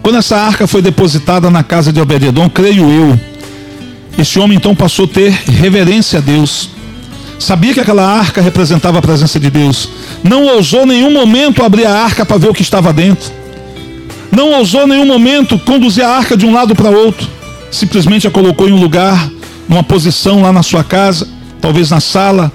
Quando 0.00 0.18
essa 0.18 0.36
arca 0.36 0.66
foi 0.66 0.82
depositada 0.82 1.50
na 1.50 1.62
casa 1.62 1.92
de 1.92 2.00
Obededon, 2.00 2.48
creio 2.48 2.88
eu, 2.90 3.18
esse 4.18 4.38
homem 4.38 4.56
então 4.56 4.74
passou 4.74 5.06
a 5.06 5.08
ter 5.08 5.30
reverência 5.30 6.18
a 6.18 6.22
Deus. 6.22 6.70
Sabia 7.38 7.74
que 7.74 7.80
aquela 7.80 8.06
arca 8.06 8.40
representava 8.40 8.98
a 8.98 9.02
presença 9.02 9.40
de 9.40 9.50
Deus. 9.50 9.88
Não 10.22 10.44
ousou 10.44 10.86
nenhum 10.86 11.12
momento 11.12 11.64
abrir 11.64 11.84
a 11.84 11.92
arca 11.92 12.24
para 12.24 12.38
ver 12.38 12.48
o 12.48 12.54
que 12.54 12.62
estava 12.62 12.92
dentro. 12.92 13.32
Não 14.30 14.52
ousou 14.52 14.86
nenhum 14.86 15.06
momento 15.06 15.58
conduzir 15.58 16.04
a 16.04 16.10
arca 16.10 16.36
de 16.36 16.46
um 16.46 16.52
lado 16.52 16.74
para 16.74 16.90
outro. 16.90 17.26
Simplesmente 17.70 18.26
a 18.26 18.30
colocou 18.30 18.68
em 18.68 18.72
um 18.72 18.80
lugar, 18.80 19.28
numa 19.68 19.82
posição 19.82 20.42
lá 20.42 20.52
na 20.52 20.62
sua 20.62 20.84
casa, 20.84 21.28
talvez 21.60 21.90
na 21.90 22.00
sala. 22.00 22.52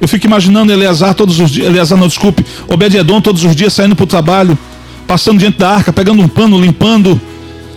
Eu 0.00 0.06
fico 0.06 0.26
imaginando 0.26 0.72
Eleazar 0.72 1.14
todos 1.14 1.40
os 1.40 1.50
dias, 1.50 1.66
Eleazar 1.66 1.98
não, 1.98 2.06
desculpe, 2.06 2.44
Obed-Edom 2.68 3.20
todos 3.20 3.44
os 3.44 3.54
dias 3.54 3.72
saindo 3.72 3.96
para 3.96 4.04
o 4.04 4.06
trabalho, 4.06 4.56
passando 5.06 5.38
diante 5.38 5.58
da 5.58 5.70
arca, 5.70 5.92
pegando 5.92 6.22
um 6.22 6.28
pano, 6.28 6.60
limpando, 6.60 7.20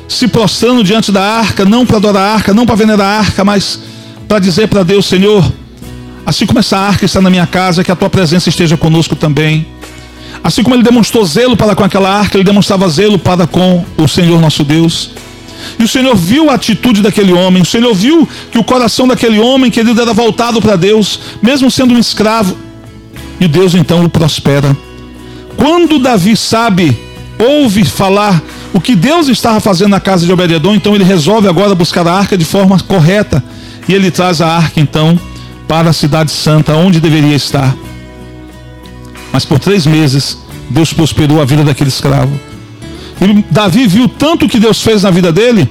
se 0.08 0.28
prostrando 0.28 0.84
diante 0.84 1.12
da 1.12 1.24
arca, 1.24 1.66
não 1.66 1.86
para 1.86 1.98
adorar 1.98 2.24
a 2.24 2.34
arca, 2.34 2.54
não 2.54 2.66
para 2.66 2.76
venerar 2.76 3.08
a 3.08 3.20
arca, 3.20 3.44
mas 3.44 3.80
para 4.28 4.40
dizer 4.40 4.68
para 4.68 4.84
Deus, 4.84 5.06
Senhor, 5.06 5.44
Assim 6.26 6.46
como 6.46 6.60
essa 6.60 6.78
arca 6.78 7.06
está 7.06 7.20
na 7.20 7.30
minha 7.30 7.48
casa, 7.48 7.84
que 7.84 7.92
a 7.92 7.96
tua 7.96 8.10
presença 8.10 8.50
esteja 8.50 8.78
conosco 8.78 9.16
também. 9.16 9.66
Assim 10.44 10.64
como 10.64 10.76
ele 10.76 10.84
demonstrou 10.84 11.26
zelo 11.26 11.58
para 11.58 11.76
com 11.76 11.84
aquela 11.84 12.10
arca, 12.10 12.38
ele 12.38 12.44
demonstrava 12.44 12.88
zelo 12.90 13.18
para 13.20 13.48
com 13.48 13.84
o 13.98 14.08
Senhor 14.08 14.40
nosso 14.40 14.64
Deus. 14.64 15.12
E 15.80 15.84
o 15.84 15.88
Senhor 15.88 16.16
viu 16.16 16.50
a 16.50 16.56
atitude 16.56 17.02
daquele 17.02 17.34
homem, 17.34 17.62
o 17.62 17.66
Senhor 17.66 17.94
viu 17.94 18.28
que 18.52 18.58
o 18.58 18.64
coração 18.64 19.08
daquele 19.08 19.40
homem, 19.40 19.72
querido, 19.72 20.02
era 20.02 20.14
voltado 20.14 20.62
para 20.62 20.76
Deus, 20.76 21.20
mesmo 21.42 21.70
sendo 21.70 21.94
um 21.94 22.00
escravo. 22.00 22.56
E 23.40 23.48
Deus 23.48 23.74
então 23.74 24.04
o 24.06 24.10
prospera. 24.10 24.76
Quando 25.58 26.00
Davi 26.00 26.36
sabe, 26.38 26.98
ouve 27.40 27.84
falar 27.86 28.42
o 28.74 28.80
que 28.80 28.96
Deus 28.96 29.28
estava 29.28 29.60
fazendo 29.60 29.90
na 29.90 30.00
casa 30.00 30.26
de 30.26 30.32
Obededon, 30.32 30.76
então 30.76 30.96
ele 30.96 31.04
resolve 31.04 31.48
agora 31.48 31.76
buscar 31.76 32.08
a 32.08 32.14
arca 32.14 32.38
de 32.38 32.46
forma 32.46 32.80
correta. 32.80 33.44
E 33.88 33.94
ele 33.94 34.12
traz 34.12 34.42
a 34.42 34.48
arca 34.48 34.80
então 34.80 35.20
para 35.68 35.90
a 35.90 35.94
cidade 35.94 36.32
santa, 36.32 36.76
onde 36.76 37.00
deveria 37.00 37.36
estar. 37.36 37.76
Mas 39.32 39.46
por 39.46 39.60
três 39.60 39.86
meses, 39.86 40.38
Deus 40.70 40.94
prosperou 40.94 41.42
a 41.42 41.46
vida 41.46 41.64
daquele 41.64 41.90
escravo. 41.90 42.51
Davi 43.52 43.86
viu 43.86 44.08
tanto 44.08 44.50
que 44.50 44.60
Deus 44.60 44.82
fez 44.82 45.04
na 45.04 45.12
vida 45.12 45.32
dele, 45.32 45.70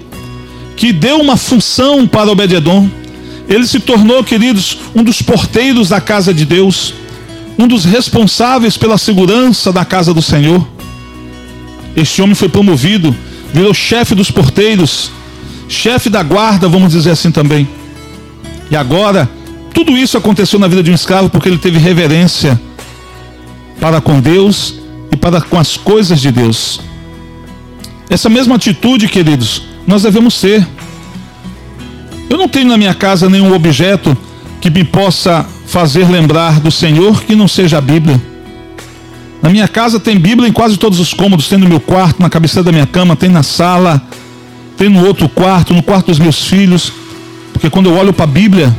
que 0.77 0.93
deu 0.93 1.21
uma 1.21 1.37
função 1.37 2.07
para 2.07 2.31
Obededon. 2.31 2.89
Ele 3.49 3.67
se 3.67 3.81
tornou, 3.81 4.23
queridos, 4.23 4.79
um 4.95 5.03
dos 5.03 5.21
porteiros 5.21 5.89
da 5.89 6.01
casa 6.01 6.33
de 6.33 6.45
Deus, 6.45 6.95
um 7.59 7.67
dos 7.67 7.85
responsáveis 7.85 8.77
pela 8.77 8.97
segurança 8.97 9.73
da 9.73 9.85
casa 9.85 10.15
do 10.15 10.23
Senhor. 10.23 10.67
Este 11.97 12.23
homem 12.23 12.37
foi 12.37 12.49
promovido, 12.49 13.15
virou 13.53 13.75
chefe 13.75 14.15
dos 14.15 14.31
porteiros, 14.31 15.11
chefe 15.69 16.09
da 16.09 16.23
guarda, 16.23 16.69
vamos 16.69 16.93
dizer 16.93 17.11
assim 17.11 17.33
também. 17.33 17.69
E 18.71 18.77
agora, 18.77 19.29
tudo 19.75 19.99
isso 19.99 20.17
aconteceu 20.17 20.61
na 20.61 20.69
vida 20.69 20.85
de 20.85 20.93
um 20.93 20.95
escravo 20.95 21.29
porque 21.29 21.49
ele 21.49 21.59
teve 21.59 21.79
reverência 21.79 22.61
para 23.81 24.01
com 24.01 24.21
Deus 24.21 24.77
e 25.11 25.17
para 25.17 25.41
com 25.41 25.59
as 25.59 25.77
coisas 25.77 26.21
de 26.21 26.31
Deus. 26.31 26.90
Essa 28.11 28.29
mesma 28.29 28.57
atitude, 28.57 29.07
queridos, 29.07 29.63
nós 29.87 30.03
devemos 30.03 30.41
ter. 30.41 30.67
Eu 32.29 32.37
não 32.37 32.49
tenho 32.49 32.67
na 32.67 32.77
minha 32.77 32.93
casa 32.93 33.31
nenhum 33.31 33.55
objeto 33.55 34.19
que 34.61 34.69
me 34.69 34.83
possa 34.83 35.47
fazer 35.69 36.11
lembrar 36.11 36.59
do 36.59 36.73
Senhor 36.73 37.23
que 37.23 37.37
não 37.37 37.47
seja 37.47 37.79
a 37.79 37.81
Bíblia. 37.81 38.21
Na 39.41 39.49
minha 39.49 39.69
casa 39.69 40.01
tem 40.01 40.19
Bíblia 40.19 40.49
em 40.49 40.53
quase 40.53 40.77
todos 40.77 40.99
os 40.99 41.15
cômodos, 41.15 41.49
tem 41.49 41.57
no 41.57 41.69
meu 41.69 41.79
quarto, 41.79 42.21
na 42.21 42.29
cabeceira 42.29 42.65
da 42.65 42.73
minha 42.73 42.87
cama, 42.87 43.15
tem 43.15 43.31
na 43.31 43.45
sala, 43.45 44.03
tem 44.77 44.89
no 44.89 45.07
outro 45.07 45.29
quarto, 45.29 45.73
no 45.73 45.83
quarto 45.83 46.07
dos 46.07 46.19
meus 46.19 46.45
filhos. 46.47 46.93
Porque 47.53 47.71
quando 47.71 47.91
eu 47.91 47.97
olho 47.97 48.13
para 48.13 48.25
a 48.25 48.29
Bíblia, 48.29 48.77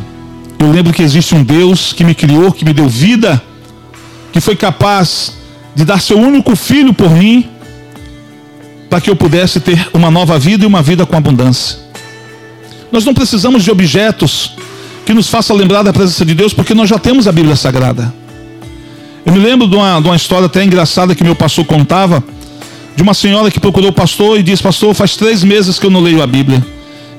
eu 0.60 0.70
lembro 0.70 0.92
que 0.92 1.02
existe 1.02 1.34
um 1.34 1.42
Deus 1.42 1.94
que 1.94 2.04
me 2.04 2.14
criou, 2.14 2.52
que 2.52 2.66
me 2.66 2.74
deu 2.74 2.90
vida, 2.90 3.42
que 4.34 4.42
foi 4.42 4.58
capaz 4.58 5.38
de 5.74 5.86
dar 5.86 6.02
seu 6.02 6.20
único 6.20 6.54
filho 6.54 6.94
por 6.94 7.10
mim, 7.10 7.50
para 8.92 9.00
que 9.00 9.10
eu 9.10 9.16
pudesse 9.16 9.62
ter 9.62 9.88
uma 9.94 10.12
nova 10.12 10.38
vida 10.38 10.66
e 10.66 10.68
uma 10.68 10.82
vida 10.82 11.06
com 11.06 11.16
abundância. 11.16 11.80
Nós 12.92 13.06
não 13.06 13.14
precisamos 13.14 13.64
de 13.64 13.72
objetos 13.72 14.52
que 15.06 15.14
nos 15.14 15.30
façam 15.30 15.56
lembrar 15.56 15.82
da 15.82 15.94
presença 15.94 16.26
de 16.26 16.34
Deus, 16.36 16.54
porque 16.54 16.74
nós 16.74 16.90
já 16.90 17.00
temos 17.00 17.26
a 17.26 17.32
Bíblia 17.32 17.56
Sagrada. 17.56 18.14
Eu 19.26 19.32
me 19.32 19.40
lembro 19.40 19.66
de 19.66 19.78
uma, 19.78 20.02
de 20.02 20.08
uma 20.08 20.16
história 20.18 20.48
até 20.48 20.62
engraçada 20.62 21.16
que 21.16 21.24
meu 21.24 21.34
pastor 21.34 21.64
contava, 21.64 22.22
de 22.94 23.02
uma 23.02 23.14
senhora 23.14 23.50
que 23.50 23.62
procurou 23.62 23.92
o 23.92 23.94
pastor 23.94 24.38
e 24.38 24.44
disse: 24.44 24.62
Pastor, 24.62 24.94
faz 24.94 25.16
três 25.16 25.42
meses 25.42 25.80
que 25.80 25.86
eu 25.86 25.90
não 25.90 26.02
leio 26.02 26.22
a 26.22 26.28
Bíblia. 26.28 26.62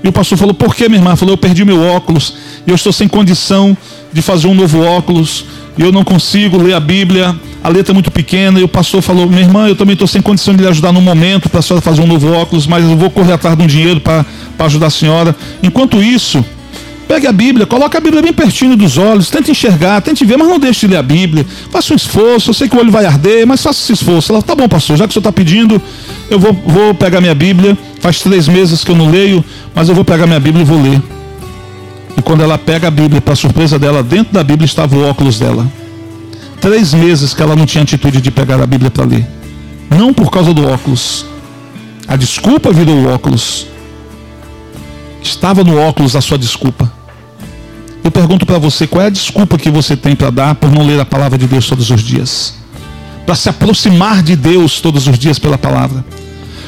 E 0.05 0.09
o 0.09 0.13
pastor 0.13 0.37
falou: 0.37 0.53
Por 0.53 0.75
que, 0.75 0.87
minha 0.91 1.01
irmã? 1.01 1.17
Falou: 1.17 1.33
Eu 1.33 1.39
perdi 1.39 1.65
meu 1.65 1.83
óculos 1.83 2.35
e 2.67 2.71
eu 2.71 2.75
estou 2.75 2.93
sem 2.93 3.09
condição 3.09 3.75
de 4.13 4.21
fazer 4.21 4.47
um 4.47 4.55
novo 4.55 4.83
óculos. 4.83 5.47
E 5.77 5.83
eu 5.83 5.91
não 5.91 6.05
consigo 6.05 6.57
ler 6.57 6.75
a 6.75 6.81
Bíblia. 6.81 7.35
A 7.63 7.69
letra 7.69 7.93
é 7.93 7.95
muito 7.95 8.11
pequena. 8.11 8.61
E 8.61 8.63
o 8.63 8.69
pastor 8.69 9.03
falou: 9.03 9.29
Minha 9.29 9.43
irmã, 9.43 9.69
eu 9.69 9.77
também 9.77 9.95
estou 9.95 10.09
sem 10.09 10.21
condição 10.21 10.55
de 10.55 10.63
lhe 10.63 10.69
ajudar 10.69 10.93
no 10.93 11.01
momento 11.01 11.49
para 11.49 11.61
a 11.61 11.63
senhora 11.63 11.83
fazer 11.83 12.03
um 12.03 12.07
novo 12.07 12.33
óculos, 12.33 12.67
mas 12.67 12.85
eu 12.85 12.97
vou 12.97 13.11
correr 13.11 13.33
atrás 13.33 13.57
de 13.57 13.63
um 13.63 13.67
dinheiro 13.67 14.01
para 14.01 14.25
ajudar 14.61 14.87
a 14.87 14.91
senhora. 14.91 15.35
Enquanto 15.63 16.03
isso, 16.03 16.45
Pegue 17.13 17.27
a 17.27 17.33
Bíblia, 17.33 17.67
coloque 17.67 17.95
a 17.95 18.01
Bíblia 18.01 18.23
bem 18.23 18.33
pertinho 18.33 18.75
dos 18.75 18.97
olhos, 18.97 19.29
tente 19.29 19.51
enxergar, 19.51 20.01
tente 20.01 20.25
ver, 20.25 20.39
mas 20.39 20.49
não 20.49 20.59
deixe 20.59 20.87
de 20.87 20.95
ler 20.95 20.99
a 20.99 21.03
Bíblia. 21.03 21.45
Faça 21.71 21.93
um 21.93 21.97
esforço, 21.97 22.49
eu 22.49 22.55
sei 22.55 22.71
que 22.71 22.75
o 22.75 22.79
olho 22.79 22.91
vai 22.91 23.05
arder, 23.05 23.47
mas 23.47 23.63
faça 23.63 23.83
esse 23.83 23.93
esforço. 23.93 24.33
Ela, 24.33 24.41
tá 24.41 24.55
bom, 24.55 24.67
pastor, 24.67 24.97
já 24.97 25.05
que 25.05 25.11
o 25.11 25.13
senhor 25.13 25.21
está 25.21 25.31
pedindo, 25.31 25.81
eu 26.31 26.39
vou, 26.39 26.55
vou 26.55 26.95
pegar 26.95 27.21
minha 27.21 27.35
Bíblia. 27.35 27.77
Faz 28.01 28.21
três 28.21 28.49
meses 28.49 28.83
que 28.83 28.91
eu 28.91 28.97
não 28.97 29.11
leio, 29.11 29.45
mas 29.75 29.91
eu 29.91 29.95
vou 29.95 30.07
pegar 30.07 30.27
minha 30.27 30.41
Bíblia 30.41 30.63
e 30.63 30.65
vou 30.65 30.81
ler. 30.81 31.03
E 32.17 32.23
quando 32.23 32.43
ela 32.43 32.59
pega 32.59 32.89
a 32.89 32.91
Bíblia, 32.91 33.21
para 33.21 33.35
surpresa 33.35 33.79
dela, 33.79 34.03
dentro 34.03 34.33
da 34.33 34.45
Bíblia 34.45 34.67
estava 34.67 34.95
o 34.97 35.09
óculos 35.09 35.39
dela. 35.39 35.67
Três 36.61 36.95
meses 36.95 37.35
que 37.35 37.43
ela 37.43 37.57
não 37.57 37.67
tinha 37.67 37.83
atitude 37.83 38.21
de 38.21 38.31
pegar 38.31 38.61
a 38.61 38.67
Bíblia 38.67 38.91
para 38.91 39.05
ler. 39.05 39.27
Não 39.91 40.13
por 40.15 40.31
causa 40.31 40.55
do 40.55 40.67
óculos. 40.67 41.27
A 42.07 42.17
desculpa 42.17 42.73
virou 42.73 42.95
o 42.97 43.09
óculos. 43.13 43.67
Estava 45.23 45.65
no 45.65 45.79
óculos 45.79 46.15
a 46.15 46.21
sua 46.21 46.39
desculpa. 46.39 46.93
Eu 48.05 48.11
pergunto 48.11 48.45
para 48.45 48.59
você, 48.59 48.87
qual 48.87 49.03
é 49.03 49.07
a 49.07 49.11
desculpa 49.11 49.57
que 49.57 49.71
você 49.71 49.97
tem 49.97 50.15
para 50.15 50.31
dar 50.31 50.55
por 50.55 50.71
não 50.71 50.85
ler 50.85 51.01
a 51.01 51.05
palavra 51.05 51.39
de 51.39 51.47
Deus 51.47 51.69
todos 51.69 51.91
os 51.91 52.03
dias? 52.03 52.55
Para 53.25 53.37
se 53.37 53.49
aproximar 53.49 54.23
de 54.23 54.35
Deus 54.35 54.81
todos 54.81 55.07
os 55.07 55.19
dias 55.19 55.39
pela 55.39 55.57
palavra. 55.57 56.05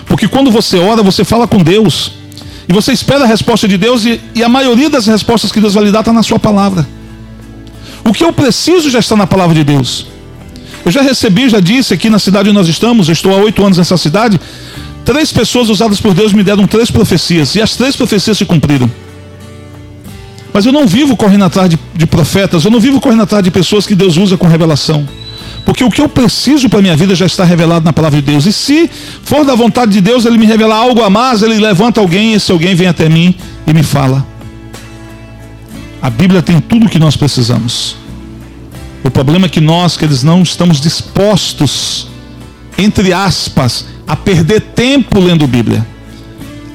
Porque 0.07 0.29
quando 0.29 0.51
você 0.51 0.79
ora, 0.79 1.03
você 1.03 1.25
fala 1.25 1.47
com 1.49 1.59
Deus. 1.59 2.13
E 2.69 2.73
você 2.73 2.93
espera 2.93 3.25
a 3.25 3.27
resposta 3.27 3.69
de 3.69 3.77
Deus 3.77 4.05
e, 4.05 4.21
e 4.35 4.43
a 4.43 4.49
maioria 4.49 4.89
das 4.89 5.07
respostas 5.07 5.53
que 5.53 5.61
Deus 5.61 5.75
vai 5.75 5.85
lhe 5.85 5.93
dar 5.93 6.01
está 6.01 6.13
na 6.13 6.23
sua 6.23 6.39
palavra. 6.39 6.87
O 8.05 8.13
que 8.13 8.25
eu 8.25 8.33
preciso 8.33 8.91
já 8.91 8.99
está 8.99 9.17
na 9.17 9.27
palavra 9.27 9.55
de 9.55 9.65
Deus. 9.65 10.07
Eu 10.85 10.91
já 10.91 11.03
recebi, 11.03 11.49
já 11.49 11.61
disse 11.61 11.95
aqui 11.95 12.11
na 12.11 12.19
cidade 12.19 12.49
onde 12.49 12.59
nós 12.59 12.69
estamos, 12.69 13.09
estou 13.09 13.33
há 13.33 13.37
oito 13.37 13.65
anos 13.65 13.79
nessa 13.79 13.97
cidade, 13.97 14.39
Três 15.05 15.31
pessoas 15.31 15.69
usadas 15.69 16.01
por 16.01 16.15
Deus 16.15 16.33
me 16.33 16.43
deram 16.43 16.67
três 16.67 16.91
profecias, 16.91 17.55
e 17.55 17.61
as 17.61 17.77
três 17.77 17.95
profecias 17.95 18.39
se 18.39 18.45
cumpriram. 18.45 18.91
Mas 20.53 20.65
eu 20.65 20.73
não 20.73 20.87
vivo 20.87 21.17
correndo 21.17 21.45
atrás 21.45 21.69
de, 21.69 21.79
de 21.95 22.07
profetas, 22.07 22.65
eu 22.65 22.71
não 22.71 22.81
vivo 22.81 23.01
correndo 23.01 23.23
atrás 23.23 23.45
de 23.45 23.51
pessoas 23.51 23.87
que 23.87 23.95
Deus 23.95 24.17
usa 24.17 24.37
com 24.39 24.47
revelação. 24.47 25.07
Porque 25.65 25.83
o 25.83 25.91
que 25.91 26.01
eu 26.01 26.09
preciso 26.09 26.69
para 26.69 26.83
minha 26.83 26.97
vida 26.97 27.15
já 27.15 27.27
está 27.27 27.43
revelado 27.45 27.85
na 27.85 27.93
palavra 27.93 28.21
de 28.21 28.31
Deus. 28.31 28.45
E 28.45 28.53
se 28.53 28.91
for 29.23 29.45
da 29.45 29.55
vontade 29.55 29.93
de 29.93 30.01
Deus, 30.01 30.27
Ele 30.27 30.37
me 30.37 30.47
revelar 30.47 30.77
algo 30.77 31.03
a 31.03 31.09
mais, 31.09 31.43
Ele 31.43 31.59
levanta 31.59 32.01
alguém, 32.01 32.33
e 32.33 32.35
esse 32.35 32.53
alguém 32.53 32.75
vem 32.75 32.87
até 32.87 33.09
mim 33.09 33.35
e 33.67 33.73
me 33.73 33.83
fala. 33.83 34.27
A 36.03 36.11
Bíblia 36.11 36.43
tem 36.43 36.61
tudo 36.61 36.87
o 36.87 36.89
que 36.89 36.99
nós 36.99 37.17
precisamos. 37.17 37.97
O 39.03 39.11
problema 39.11 39.47
é 39.47 39.49
que 39.49 39.61
nós, 39.61 39.97
que 39.97 40.05
eles 40.05 40.23
não 40.23 40.43
estamos 40.43 40.81
dispostos, 40.81 42.09
entre 42.77 43.13
aspas, 43.13 43.87
a 44.07 44.15
perder 44.15 44.61
tempo 44.61 45.19
lendo 45.19 45.47
Bíblia. 45.47 45.94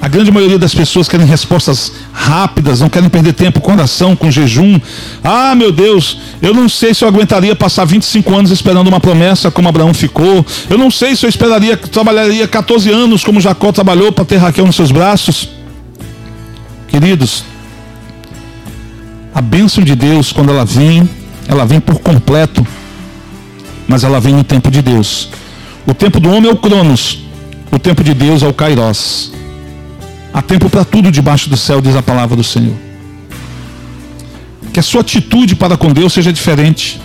A 0.00 0.08
grande 0.08 0.30
maioria 0.30 0.58
das 0.58 0.74
pessoas 0.74 1.08
querem 1.08 1.26
respostas 1.26 1.92
rápidas, 2.10 2.80
não 2.80 2.88
querem 2.88 3.10
perder 3.10 3.34
tempo 3.34 3.60
com 3.60 3.72
oração, 3.72 4.16
com 4.16 4.30
jejum. 4.30 4.80
Ah, 5.22 5.54
meu 5.54 5.70
Deus, 5.70 6.16
eu 6.40 6.54
não 6.54 6.70
sei 6.70 6.94
se 6.94 7.04
eu 7.04 7.08
aguentaria 7.08 7.54
passar 7.54 7.84
25 7.84 8.34
anos 8.34 8.50
esperando 8.50 8.88
uma 8.88 8.98
promessa 8.98 9.50
como 9.50 9.68
Abraão 9.68 9.92
ficou. 9.92 10.44
Eu 10.70 10.78
não 10.78 10.90
sei 10.90 11.14
se 11.14 11.26
eu 11.26 11.28
esperaria, 11.28 11.76
trabalharia 11.76 12.48
14 12.48 12.90
anos 12.90 13.22
como 13.22 13.42
Jacó 13.42 13.72
trabalhou 13.72 14.10
para 14.10 14.24
ter 14.24 14.38
Raquel 14.38 14.64
nos 14.64 14.76
seus 14.76 14.90
braços. 14.90 15.50
Queridos, 16.88 17.44
a 19.34 19.42
bênção 19.42 19.84
de 19.84 19.94
Deus, 19.94 20.32
quando 20.32 20.50
ela 20.50 20.64
vem, 20.64 21.08
ela 21.46 21.66
vem 21.66 21.78
por 21.78 21.98
completo, 21.98 22.66
mas 23.86 24.02
ela 24.02 24.18
vem 24.18 24.34
no 24.34 24.44
tempo 24.44 24.70
de 24.70 24.80
Deus. 24.80 25.28
O 25.86 25.92
tempo 25.92 26.18
do 26.18 26.30
homem 26.30 26.50
é 26.50 26.54
o 26.54 26.56
Cronos, 26.56 27.18
o 27.70 27.78
tempo 27.78 28.02
de 28.02 28.14
Deus 28.14 28.42
é 28.42 28.48
o 28.48 28.54
Kairos. 28.54 29.39
Há 30.32 30.40
tempo 30.40 30.70
para 30.70 30.84
tudo 30.84 31.10
debaixo 31.10 31.50
do 31.50 31.56
céu, 31.56 31.80
diz 31.80 31.96
a 31.96 32.02
palavra 32.02 32.36
do 32.36 32.44
Senhor. 32.44 32.74
Que 34.72 34.78
a 34.78 34.82
sua 34.82 35.00
atitude 35.00 35.56
para 35.56 35.76
com 35.76 35.92
Deus 35.92 36.12
seja 36.12 36.32
diferente. 36.32 37.00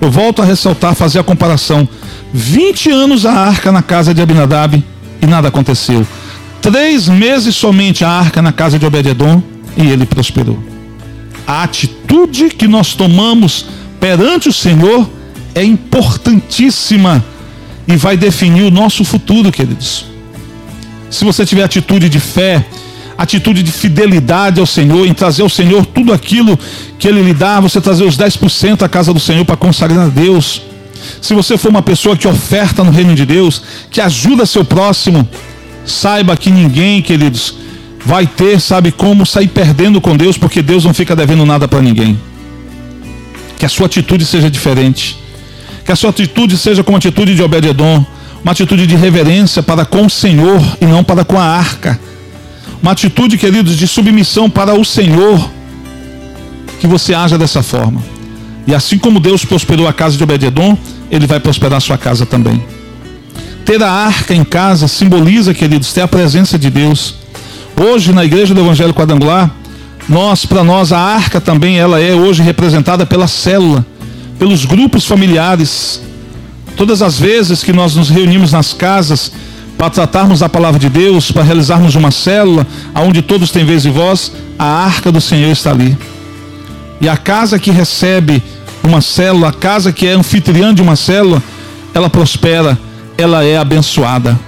Eu 0.00 0.10
volto 0.10 0.40
a 0.40 0.44
ressaltar, 0.44 0.94
fazer 0.94 1.18
a 1.18 1.22
comparação. 1.22 1.86
20 2.32 2.90
anos 2.90 3.26
a 3.26 3.32
arca 3.32 3.70
na 3.70 3.82
casa 3.82 4.14
de 4.14 4.22
Abinadab 4.22 4.82
e 5.20 5.26
nada 5.26 5.48
aconteceu. 5.48 6.06
Três 6.62 7.08
meses 7.08 7.54
somente 7.54 8.04
a 8.04 8.08
arca 8.08 8.40
na 8.40 8.52
casa 8.52 8.78
de 8.78 8.86
Obededon 8.86 9.42
e 9.76 9.88
ele 9.88 10.06
prosperou. 10.06 10.58
A 11.46 11.64
atitude 11.64 12.48
que 12.48 12.66
nós 12.66 12.94
tomamos 12.94 13.66
perante 14.00 14.48
o 14.48 14.52
Senhor 14.52 15.08
é 15.54 15.62
importantíssima 15.62 17.22
e 17.86 17.96
vai 17.96 18.16
definir 18.16 18.62
o 18.62 18.70
nosso 18.70 19.04
futuro, 19.04 19.52
queridos 19.52 20.11
se 21.12 21.26
você 21.26 21.44
tiver 21.44 21.62
atitude 21.62 22.08
de 22.08 22.18
fé, 22.18 22.64
atitude 23.18 23.62
de 23.62 23.70
fidelidade 23.70 24.58
ao 24.58 24.66
Senhor, 24.66 25.06
em 25.06 25.12
trazer 25.12 25.42
ao 25.42 25.48
Senhor 25.48 25.84
tudo 25.84 26.10
aquilo 26.10 26.58
que 26.98 27.06
Ele 27.06 27.22
lhe 27.22 27.34
dá, 27.34 27.60
você 27.60 27.82
trazer 27.82 28.04
os 28.04 28.16
10% 28.16 28.80
à 28.80 28.88
casa 28.88 29.12
do 29.12 29.20
Senhor 29.20 29.44
para 29.44 29.54
consagrar 29.54 30.06
a 30.06 30.08
Deus. 30.08 30.62
Se 31.20 31.34
você 31.34 31.58
for 31.58 31.68
uma 31.68 31.82
pessoa 31.82 32.16
que 32.16 32.26
oferta 32.26 32.82
no 32.82 32.90
reino 32.90 33.14
de 33.14 33.26
Deus, 33.26 33.62
que 33.90 34.00
ajuda 34.00 34.46
seu 34.46 34.64
próximo, 34.64 35.28
saiba 35.84 36.34
que 36.34 36.50
ninguém, 36.50 37.02
queridos, 37.02 37.56
vai 38.06 38.26
ter, 38.26 38.58
sabe 38.58 38.90
como, 38.90 39.26
sair 39.26 39.48
perdendo 39.48 40.00
com 40.00 40.16
Deus, 40.16 40.38
porque 40.38 40.62
Deus 40.62 40.82
não 40.82 40.94
fica 40.94 41.14
devendo 41.14 41.44
nada 41.44 41.68
para 41.68 41.82
ninguém. 41.82 42.18
Que 43.58 43.66
a 43.66 43.68
sua 43.68 43.84
atitude 43.84 44.24
seja 44.24 44.50
diferente. 44.50 45.18
Que 45.84 45.92
a 45.92 45.96
sua 45.96 46.08
atitude 46.08 46.56
seja 46.56 46.82
como 46.82 46.96
a 46.96 46.98
atitude 46.98 47.34
de 47.34 47.42
Obededon 47.42 48.02
uma 48.42 48.52
atitude 48.52 48.86
de 48.86 48.96
reverência 48.96 49.62
para 49.62 49.84
com 49.84 50.06
o 50.06 50.10
Senhor 50.10 50.60
e 50.80 50.86
não 50.86 51.04
para 51.04 51.24
com 51.24 51.38
a 51.38 51.44
arca. 51.44 51.98
Uma 52.82 52.92
atitude, 52.92 53.38
queridos, 53.38 53.76
de 53.76 53.86
submissão 53.86 54.50
para 54.50 54.74
o 54.74 54.84
Senhor. 54.84 55.48
Que 56.80 56.86
você 56.86 57.14
haja 57.14 57.38
dessa 57.38 57.62
forma. 57.62 58.02
E 58.66 58.74
assim 58.74 58.98
como 58.98 59.20
Deus 59.20 59.44
prosperou 59.44 59.86
a 59.86 59.92
casa 59.92 60.16
de 60.16 60.24
Obededon, 60.24 60.76
Ele 61.10 61.26
vai 61.26 61.38
prosperar 61.38 61.78
a 61.78 61.80
sua 61.80 61.96
casa 61.96 62.26
também. 62.26 62.62
Ter 63.64 63.80
a 63.80 63.90
arca 63.90 64.34
em 64.34 64.42
casa 64.42 64.88
simboliza, 64.88 65.54
queridos, 65.54 65.92
ter 65.92 66.00
a 66.00 66.08
presença 66.08 66.58
de 66.58 66.68
Deus. 66.68 67.14
Hoje, 67.76 68.12
na 68.12 68.24
igreja 68.24 68.52
do 68.52 68.60
Evangelho 68.60 68.92
Quadrangular, 68.92 69.50
nós, 70.08 70.44
para 70.44 70.64
nós, 70.64 70.92
a 70.92 70.98
arca 70.98 71.40
também 71.40 71.78
ela 71.78 72.00
é 72.00 72.12
hoje 72.12 72.42
representada 72.42 73.06
pela 73.06 73.28
célula, 73.28 73.86
pelos 74.36 74.64
grupos 74.64 75.06
familiares, 75.06 76.02
Todas 76.76 77.02
as 77.02 77.18
vezes 77.18 77.62
que 77.62 77.72
nós 77.72 77.94
nos 77.94 78.08
reunimos 78.08 78.52
nas 78.52 78.72
casas 78.72 79.32
para 79.76 79.90
tratarmos 79.90 80.42
a 80.42 80.48
palavra 80.48 80.78
de 80.78 80.88
Deus, 80.88 81.30
para 81.30 81.42
realizarmos 81.42 81.94
uma 81.94 82.10
célula, 82.10 82.66
aonde 82.94 83.22
todos 83.22 83.50
têm 83.50 83.64
vez 83.64 83.84
e 83.84 83.90
voz, 83.90 84.32
a 84.58 84.64
arca 84.64 85.10
do 85.10 85.20
Senhor 85.20 85.50
está 85.50 85.70
ali. 85.70 85.96
E 87.00 87.08
a 87.08 87.16
casa 87.16 87.58
que 87.58 87.70
recebe 87.70 88.42
uma 88.82 89.00
célula, 89.00 89.48
a 89.48 89.52
casa 89.52 89.92
que 89.92 90.06
é 90.06 90.12
anfitriã 90.12 90.72
de 90.74 90.82
uma 90.82 90.96
célula, 90.96 91.42
ela 91.94 92.08
prospera, 92.08 92.78
ela 93.18 93.44
é 93.44 93.56
abençoada. 93.58 94.38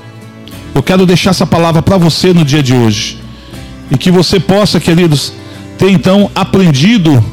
Eu 0.75 0.83
quero 0.83 1.07
deixar 1.07 1.31
essa 1.31 1.47
palavra 1.47 1.83
para 1.83 1.97
você 1.97 2.33
no 2.33 2.45
dia 2.45 2.63
de 2.63 2.75
hoje. 2.75 3.19
E 3.91 3.99
que 3.99 4.11
você 4.11 4.41
possa, 4.41 4.81
queridos, 4.81 5.33
ter 5.79 5.91
então 5.91 6.31
aprendido 6.35 7.25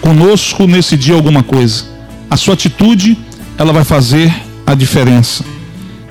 conosco 0.00 0.66
nesse 0.66 0.96
dia 0.96 1.14
alguma 1.14 1.42
coisa. 1.42 1.84
A 2.30 2.36
sua 2.36 2.54
atitude 2.54 3.18
ela 3.58 3.72
vai 3.72 3.84
fazer 3.84 4.32
a 4.66 4.74
diferença. 4.74 5.44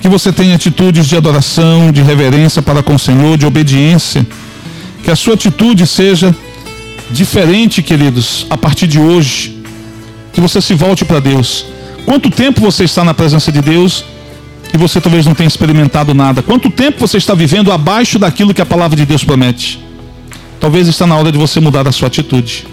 Que 0.00 0.08
você 0.08 0.32
tenha 0.32 0.54
atitudes 0.54 1.06
de 1.06 1.16
adoração, 1.16 1.90
de 1.90 2.02
reverência 2.02 2.60
para 2.62 2.82
com 2.82 2.94
o 2.94 2.98
Senhor, 2.98 3.36
de 3.36 3.46
obediência. 3.46 4.26
Que 5.02 5.10
a 5.10 5.16
sua 5.16 5.34
atitude 5.34 5.86
seja 5.86 6.34
diferente, 7.10 7.82
queridos, 7.82 8.46
a 8.50 8.56
partir 8.56 8.86
de 8.86 8.98
hoje. 8.98 9.62
Que 10.32 10.40
você 10.40 10.60
se 10.60 10.74
volte 10.74 11.04
para 11.04 11.20
Deus. 11.20 11.64
Quanto 12.04 12.30
tempo 12.30 12.60
você 12.60 12.84
está 12.84 13.02
na 13.04 13.14
presença 13.14 13.50
de 13.50 13.60
Deus 13.60 14.04
e 14.72 14.76
você 14.76 15.00
talvez 15.00 15.24
não 15.26 15.34
tenha 15.34 15.48
experimentado 15.48 16.14
nada? 16.14 16.42
Quanto 16.42 16.70
tempo 16.70 17.00
você 17.00 17.16
está 17.16 17.34
vivendo 17.34 17.72
abaixo 17.72 18.18
daquilo 18.18 18.52
que 18.52 18.62
a 18.62 18.66
palavra 18.66 18.96
de 18.96 19.06
Deus 19.06 19.24
promete? 19.24 19.80
Talvez 20.60 20.88
está 20.88 21.06
na 21.06 21.16
hora 21.16 21.32
de 21.32 21.38
você 21.38 21.60
mudar 21.60 21.86
a 21.86 21.92
sua 21.92 22.08
atitude. 22.08 22.66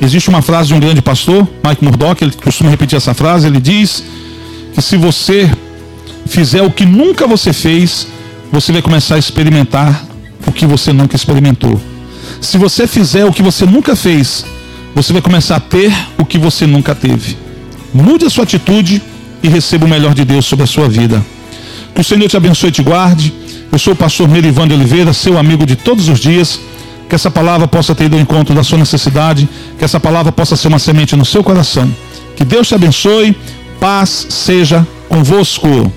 Existe 0.00 0.28
uma 0.28 0.42
frase 0.42 0.68
de 0.68 0.74
um 0.74 0.80
grande 0.80 1.00
pastor, 1.00 1.48
Mike 1.66 1.84
Murdock, 1.84 2.22
ele 2.22 2.32
costuma 2.32 2.70
repetir 2.70 2.96
essa 2.96 3.14
frase, 3.14 3.46
ele 3.46 3.60
diz 3.60 4.04
que 4.74 4.82
se 4.82 4.96
você 4.96 5.50
fizer 6.26 6.62
o 6.62 6.70
que 6.70 6.84
nunca 6.84 7.26
você 7.26 7.52
fez, 7.52 8.08
você 8.50 8.72
vai 8.72 8.82
começar 8.82 9.14
a 9.14 9.18
experimentar 9.18 10.04
o 10.46 10.52
que 10.52 10.66
você 10.66 10.92
nunca 10.92 11.16
experimentou. 11.16 11.80
Se 12.40 12.58
você 12.58 12.86
fizer 12.86 13.24
o 13.24 13.32
que 13.32 13.42
você 13.42 13.64
nunca 13.64 13.96
fez, 13.96 14.44
você 14.94 15.12
vai 15.12 15.22
começar 15.22 15.56
a 15.56 15.60
ter 15.60 15.92
o 16.18 16.24
que 16.24 16.38
você 16.38 16.66
nunca 16.66 16.94
teve. 16.94 17.36
Mude 17.92 18.26
a 18.26 18.30
sua 18.30 18.44
atitude 18.44 19.02
e 19.42 19.48
receba 19.48 19.86
o 19.86 19.88
melhor 19.88 20.14
de 20.14 20.24
Deus 20.24 20.44
sobre 20.44 20.64
a 20.64 20.66
sua 20.66 20.88
vida. 20.88 21.24
Que 21.94 22.00
o 22.00 22.04
Senhor 22.04 22.28
te 22.28 22.36
abençoe 22.36 22.68
e 22.68 22.72
te 22.72 22.82
guarde. 22.82 23.32
Eu 23.70 23.78
sou 23.78 23.92
o 23.92 23.96
pastor 23.96 24.28
Merivan 24.28 24.66
de 24.66 24.74
Oliveira, 24.74 25.12
seu 25.12 25.38
amigo 25.38 25.64
de 25.64 25.76
todos 25.76 26.08
os 26.08 26.18
dias. 26.18 26.60
Que 27.08 27.14
essa 27.14 27.30
palavra 27.30 27.66
possa 27.66 27.94
ter 27.94 28.04
ido 28.04 28.16
ao 28.16 28.22
encontro 28.22 28.54
da 28.54 28.62
sua 28.62 28.78
necessidade. 28.78 29.48
Que 29.78 29.84
essa 29.84 30.00
palavra 30.00 30.32
possa 30.32 30.56
ser 30.56 30.68
uma 30.68 30.78
semente 30.78 31.16
no 31.16 31.24
seu 31.24 31.42
coração. 31.42 31.90
Que 32.36 32.44
Deus 32.44 32.68
te 32.68 32.74
abençoe. 32.74 33.36
Paz 33.80 34.26
seja 34.30 34.86
convosco. 35.08 35.92